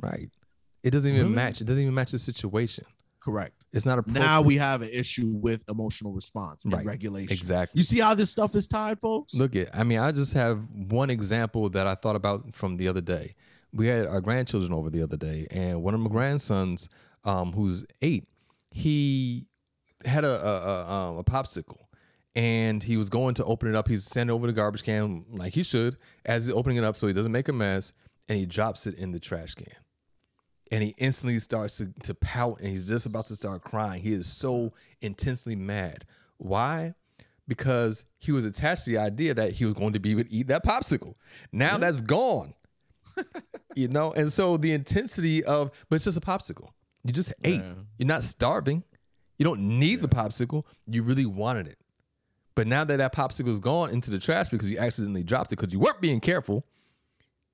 [0.00, 0.30] right
[0.84, 1.34] it doesn't even Really?
[1.34, 2.84] match it doesn't even match the situation
[3.20, 3.64] Correct.
[3.72, 6.86] it's not a Now we have an issue with emotional response and Right.
[6.86, 7.32] regulation.
[7.32, 9.34] exactly You see how this stuff is tied, folks?
[9.34, 12.86] Look at, I mean, I just have one example that I thought about from the
[12.86, 13.34] other day.
[13.72, 16.88] We had our grandchildren over the other day, and one of my grandsons,
[17.24, 18.28] um, who's eight,
[18.70, 19.46] he
[20.04, 21.80] had a a, a, um, a popsicle,
[22.34, 23.88] and he was going to open it up.
[23.88, 27.06] He's sending over the garbage can like he should, as he's opening it up, so
[27.06, 27.92] he doesn't make a mess,
[28.28, 29.72] and he drops it in the trash can.
[30.70, 34.02] And he instantly starts to, to pout, and he's just about to start crying.
[34.02, 36.04] He is so intensely mad.
[36.36, 36.94] Why?
[37.48, 40.32] because he was attached to the idea that he was going to be able to
[40.32, 41.14] eat that popsicle.
[41.50, 42.54] Now that's gone.
[43.74, 46.68] you know, and so the intensity of, but it's just a popsicle.
[47.04, 47.60] You just ate.
[47.60, 47.74] Yeah.
[47.96, 48.84] You're not starving.
[49.38, 50.64] You don't need the popsicle.
[50.86, 51.78] You really wanted it.
[52.58, 55.60] But now that that popsicle is gone into the trash because you accidentally dropped it
[55.60, 56.66] because you weren't being careful,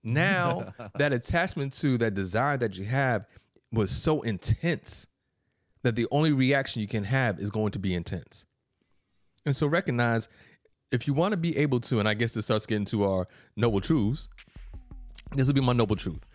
[0.02, 3.26] now that attachment to that desire that you have
[3.70, 5.06] was so intense
[5.82, 8.46] that the only reaction you can have is going to be intense.
[9.44, 10.30] And so recognize
[10.90, 13.28] if you want to be able to, and I guess this starts getting to our
[13.56, 14.30] noble truths.
[15.34, 16.26] This will be my noble truth.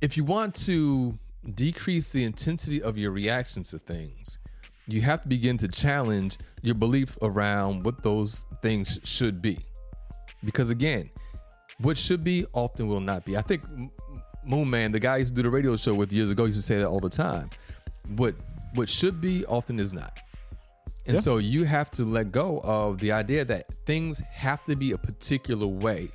[0.00, 1.16] If you want to
[1.54, 4.40] decrease the intensity of your reactions to things,
[4.92, 9.58] you have to begin to challenge your belief around what those things should be.
[10.44, 11.08] Because again,
[11.78, 13.36] what should be often will not be.
[13.36, 13.62] I think
[14.44, 16.58] Moon Man, the guy I used to do the radio show with years ago, used
[16.58, 17.48] to say that all the time.
[18.16, 18.34] What
[18.74, 20.18] what should be often is not.
[21.06, 21.20] And Yeah.
[21.20, 24.98] so you have to let go of the idea that things have to be a
[24.98, 26.10] particular way.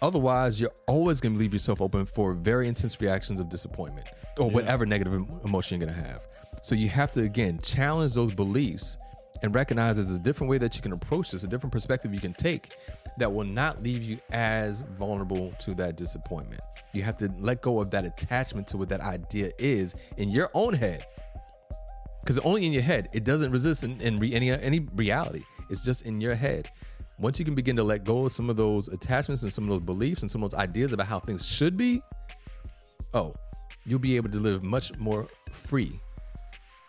[0.00, 4.50] Otherwise, you're always going to leave yourself open for very intense reactions of disappointment or
[4.50, 5.12] whatever negative
[5.44, 6.22] emotion you're going to have.
[6.62, 8.96] So you have to, again, challenge those beliefs
[9.42, 12.20] and recognize there's a different way that you can approach this, a different perspective you
[12.20, 12.72] can take
[13.18, 16.60] that will not leave you as vulnerable to that disappointment.
[16.92, 20.50] You have to let go of that attachment to what that idea is in your
[20.54, 21.04] own head.
[22.20, 23.08] Because only in your head.
[23.12, 25.42] It doesn't resist in, in re, any any reality.
[25.70, 26.70] It's just in your head.
[27.18, 29.70] Once you can begin to let go of some of those attachments and some of
[29.70, 32.02] those beliefs and some of those ideas about how things should be
[33.14, 33.34] oh
[33.84, 35.98] you'll be able to live much more free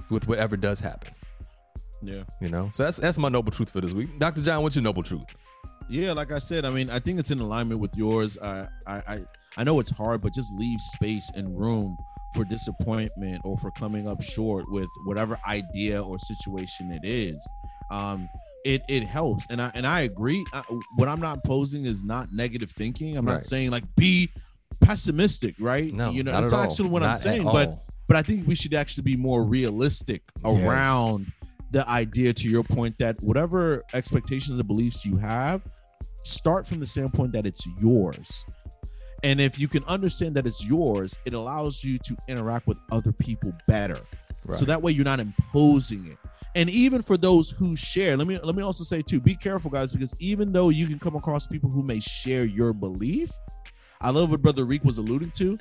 [0.09, 1.13] with whatever does happen
[2.01, 2.23] Yeah.
[2.41, 4.83] you know so that's that's my noble truth for this week dr john what's your
[4.83, 5.25] noble truth
[5.89, 8.37] Yeah, like I said, I mean, I think it's in alignment with yours.
[8.41, 9.25] I, I, I,
[9.57, 11.97] I know it's hard, but just leave space and room
[12.33, 17.37] for disappointment or for coming up short with whatever idea or situation it is.
[17.91, 18.29] Um,
[18.63, 20.41] it it helps, and I and I agree.
[20.53, 20.61] I,
[20.95, 23.17] what I'm not posing is not negative thinking.
[23.17, 23.33] I'm Right.
[23.33, 24.29] not saying like be
[24.79, 25.93] pessimistic, right?
[25.93, 26.63] no you know, not that's at all.
[26.63, 27.43] actually what Not I'm saying.
[27.43, 27.83] But.
[28.07, 30.55] But I think we should actually be more realistic Yes.
[30.55, 31.31] around
[31.71, 35.61] the idea to your point that whatever expectations and beliefs you have
[36.23, 38.45] start from the standpoint that it's yours
[39.23, 43.11] and if you can understand that it's yours it allows you to interact with other
[43.11, 43.99] people better
[44.45, 44.57] Right.
[44.57, 46.17] so that way you're not imposing it
[46.55, 49.71] and even for those who share let me let me also say too be careful
[49.71, 53.31] guys because even though you can come across people who may share your belief
[54.01, 55.57] i love what brother reek was alluding to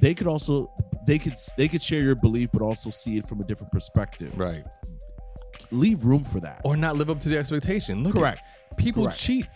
[0.00, 0.70] they could also
[1.06, 4.36] they could they could share your belief but also see it from a different perspective.
[4.36, 4.64] Right.
[5.70, 6.60] Leave room for that.
[6.64, 8.02] Or not live up to the expectation.
[8.02, 8.42] Look at- Correct.
[8.76, 9.18] people Correct.
[9.18, 9.46] cheat.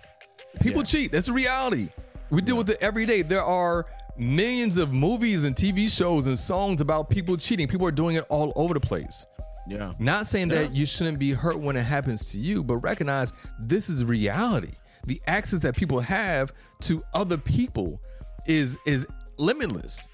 [0.61, 0.87] People Yeah.
[0.87, 1.13] cheat.
[1.13, 1.89] That's a reality.
[2.31, 2.59] We deal Yeah.
[2.59, 3.23] with it every day.
[3.23, 3.87] There are
[4.17, 7.69] millions of movies and tv shows and songs about people cheating.
[7.69, 9.25] People are doing it all over the place.
[9.69, 9.93] Yeah.
[9.99, 13.89] Not saying that you shouldn't be hurt when it happens to you but recognize this
[13.91, 14.73] is reality.
[15.07, 18.01] The access that people have to other people
[18.47, 20.09] is is limitless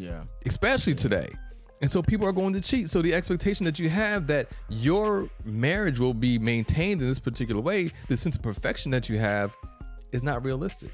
[0.00, 1.28] yeah especially today.
[1.82, 2.90] And so people are going to cheat.
[2.90, 7.60] So the expectation that you have that your marriage will be maintained in this particular
[7.60, 9.54] way, the sense of perfection that you have,
[10.12, 10.90] is not realistic.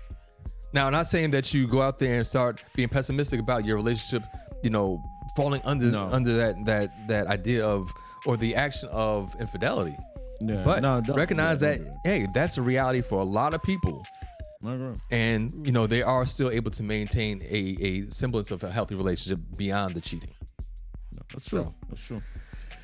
[0.73, 3.75] Now, I'm not saying that you go out there and start being pessimistic about your
[3.77, 4.23] relationship,
[4.63, 5.03] you know,
[5.35, 6.09] falling under No.
[6.13, 7.91] under that that that idea of
[8.27, 9.97] or the action of infidelity.
[10.41, 13.63] yeah But no, recognize yeah, that don't hey, that's a reality for a lot of
[13.63, 14.05] people
[15.11, 18.95] and you know they are still able to maintain a, a semblance of a healthy
[18.95, 20.31] relationship beyond the cheating.
[21.33, 22.23] That's So- true that's true.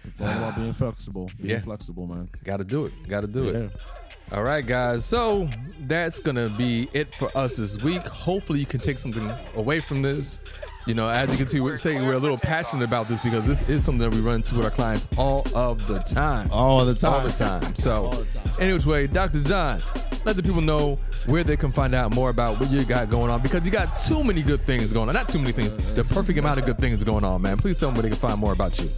[0.05, 1.61] It's all about being flexible being Yeah.
[1.61, 2.29] flexible man.
[2.45, 2.93] Gotta do it.
[3.09, 3.55] Gotta do it.
[3.73, 4.37] Yeah.
[4.37, 5.05] All right guys.
[5.05, 5.49] So
[5.81, 8.03] that's gonna be it for us this week.
[8.07, 10.41] Hopefully you can take something away from this
[10.87, 13.47] you know as you can see we're saying we're a little passionate about this because
[13.47, 16.85] this is something that we run into with our clients all of the time all
[16.85, 17.75] the time all the time.
[17.75, 18.51] So, the time.
[18.61, 19.43] anyway, Dr.
[19.43, 19.81] John,
[20.25, 23.31] let the people know where they can find out more about what you got going
[23.31, 25.15] on because you got too many good things going on.
[25.15, 27.57] Not too many things, the perfect amount of good things going on, man.
[27.57, 28.91] Please tell them where they can find more about you.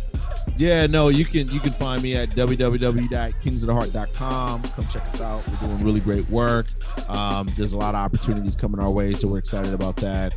[0.56, 4.62] Yeah, no, you can you can find me at www.kingsoftheheart.com.
[4.62, 5.46] Come check us out.
[5.48, 6.66] We're doing really great work.
[7.08, 10.32] Um, there's a lot of opportunities coming our way, so we're excited about that.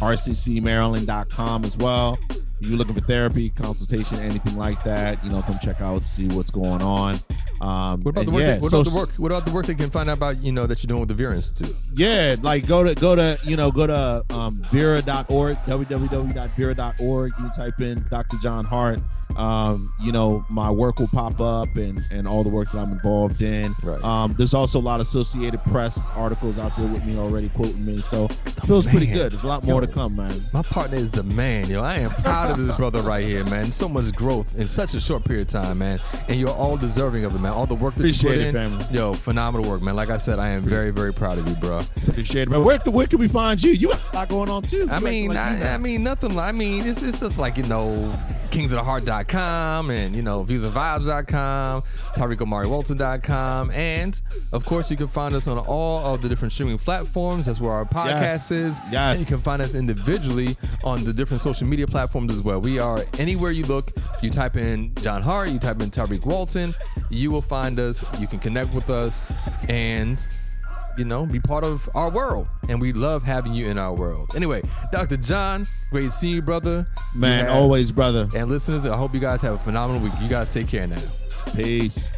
[0.00, 2.18] rccmaryland.com as well.
[2.62, 6.28] If you're looking for therapy, consultation, anything like that, you know, come check out, see
[6.28, 7.16] what's going on.
[7.62, 8.40] Um, What about the work?
[8.42, 9.10] yeah, that, what so- about the work?
[9.16, 10.42] What about the work they can find out about?
[10.42, 11.74] You know that you're doing with the Vera Institute.
[11.94, 17.80] yeah like go to go to you know go to um vera.org www.vera.org you type
[17.80, 19.00] in dr john hart
[19.40, 22.92] um you know my work will pop up and and all the work that i'm
[22.92, 24.02] involved in Right.
[24.04, 27.84] um there's also a lot of associated press articles out there with me already quoting
[27.84, 28.32] me so it
[28.66, 29.86] feels pretty good there's a lot more Yo.
[29.86, 31.80] to come man My partner is the man, yo.
[31.82, 33.72] I am proud of this brother right here, man.
[33.72, 35.98] So much growth in such a short period of time, man.
[36.28, 37.52] And you're all deserving of it, man.
[37.52, 38.84] All the work that Appreciate you it, put in, family.
[38.96, 39.96] yo, phenomenal work, man.
[39.96, 41.80] Like I said, I am very, very proud of you, bro.
[42.08, 44.62] appreciate it man where, where can we find you you got a lot going on
[44.62, 45.38] too I mean, like.
[45.38, 46.38] I, I mean, nothing.
[46.38, 48.12] I mean, it's, it's just like you know,
[48.50, 51.82] kingsoftheheart.com and you know, viewsandvibes.com,
[52.16, 54.20] TariqOmariWalton.com, and
[54.52, 57.46] of course, you can find us on all of the different streaming platforms.
[57.46, 58.50] That's where our podcast Yes.
[58.50, 58.80] is.
[58.90, 59.10] Yes.
[59.12, 62.60] And you can find us individually on the different social media platforms as well.
[62.60, 63.90] We are anywhere you look.
[64.22, 66.74] You type in John Hart, you type in Tariq Walton,
[67.08, 68.04] you will find us.
[68.20, 69.22] You can connect with us,
[69.68, 70.26] and
[70.96, 72.46] you know, be part of our world.
[72.68, 74.32] And we love having you in our world.
[74.36, 74.62] Anyway,
[74.92, 75.16] Dr.
[75.16, 76.86] John, great seeing you, brother.
[77.14, 80.12] Man always brother And listeners, I hope you guys have a phenomenal week.
[80.20, 80.98] You guys take care now.
[81.54, 82.10] peace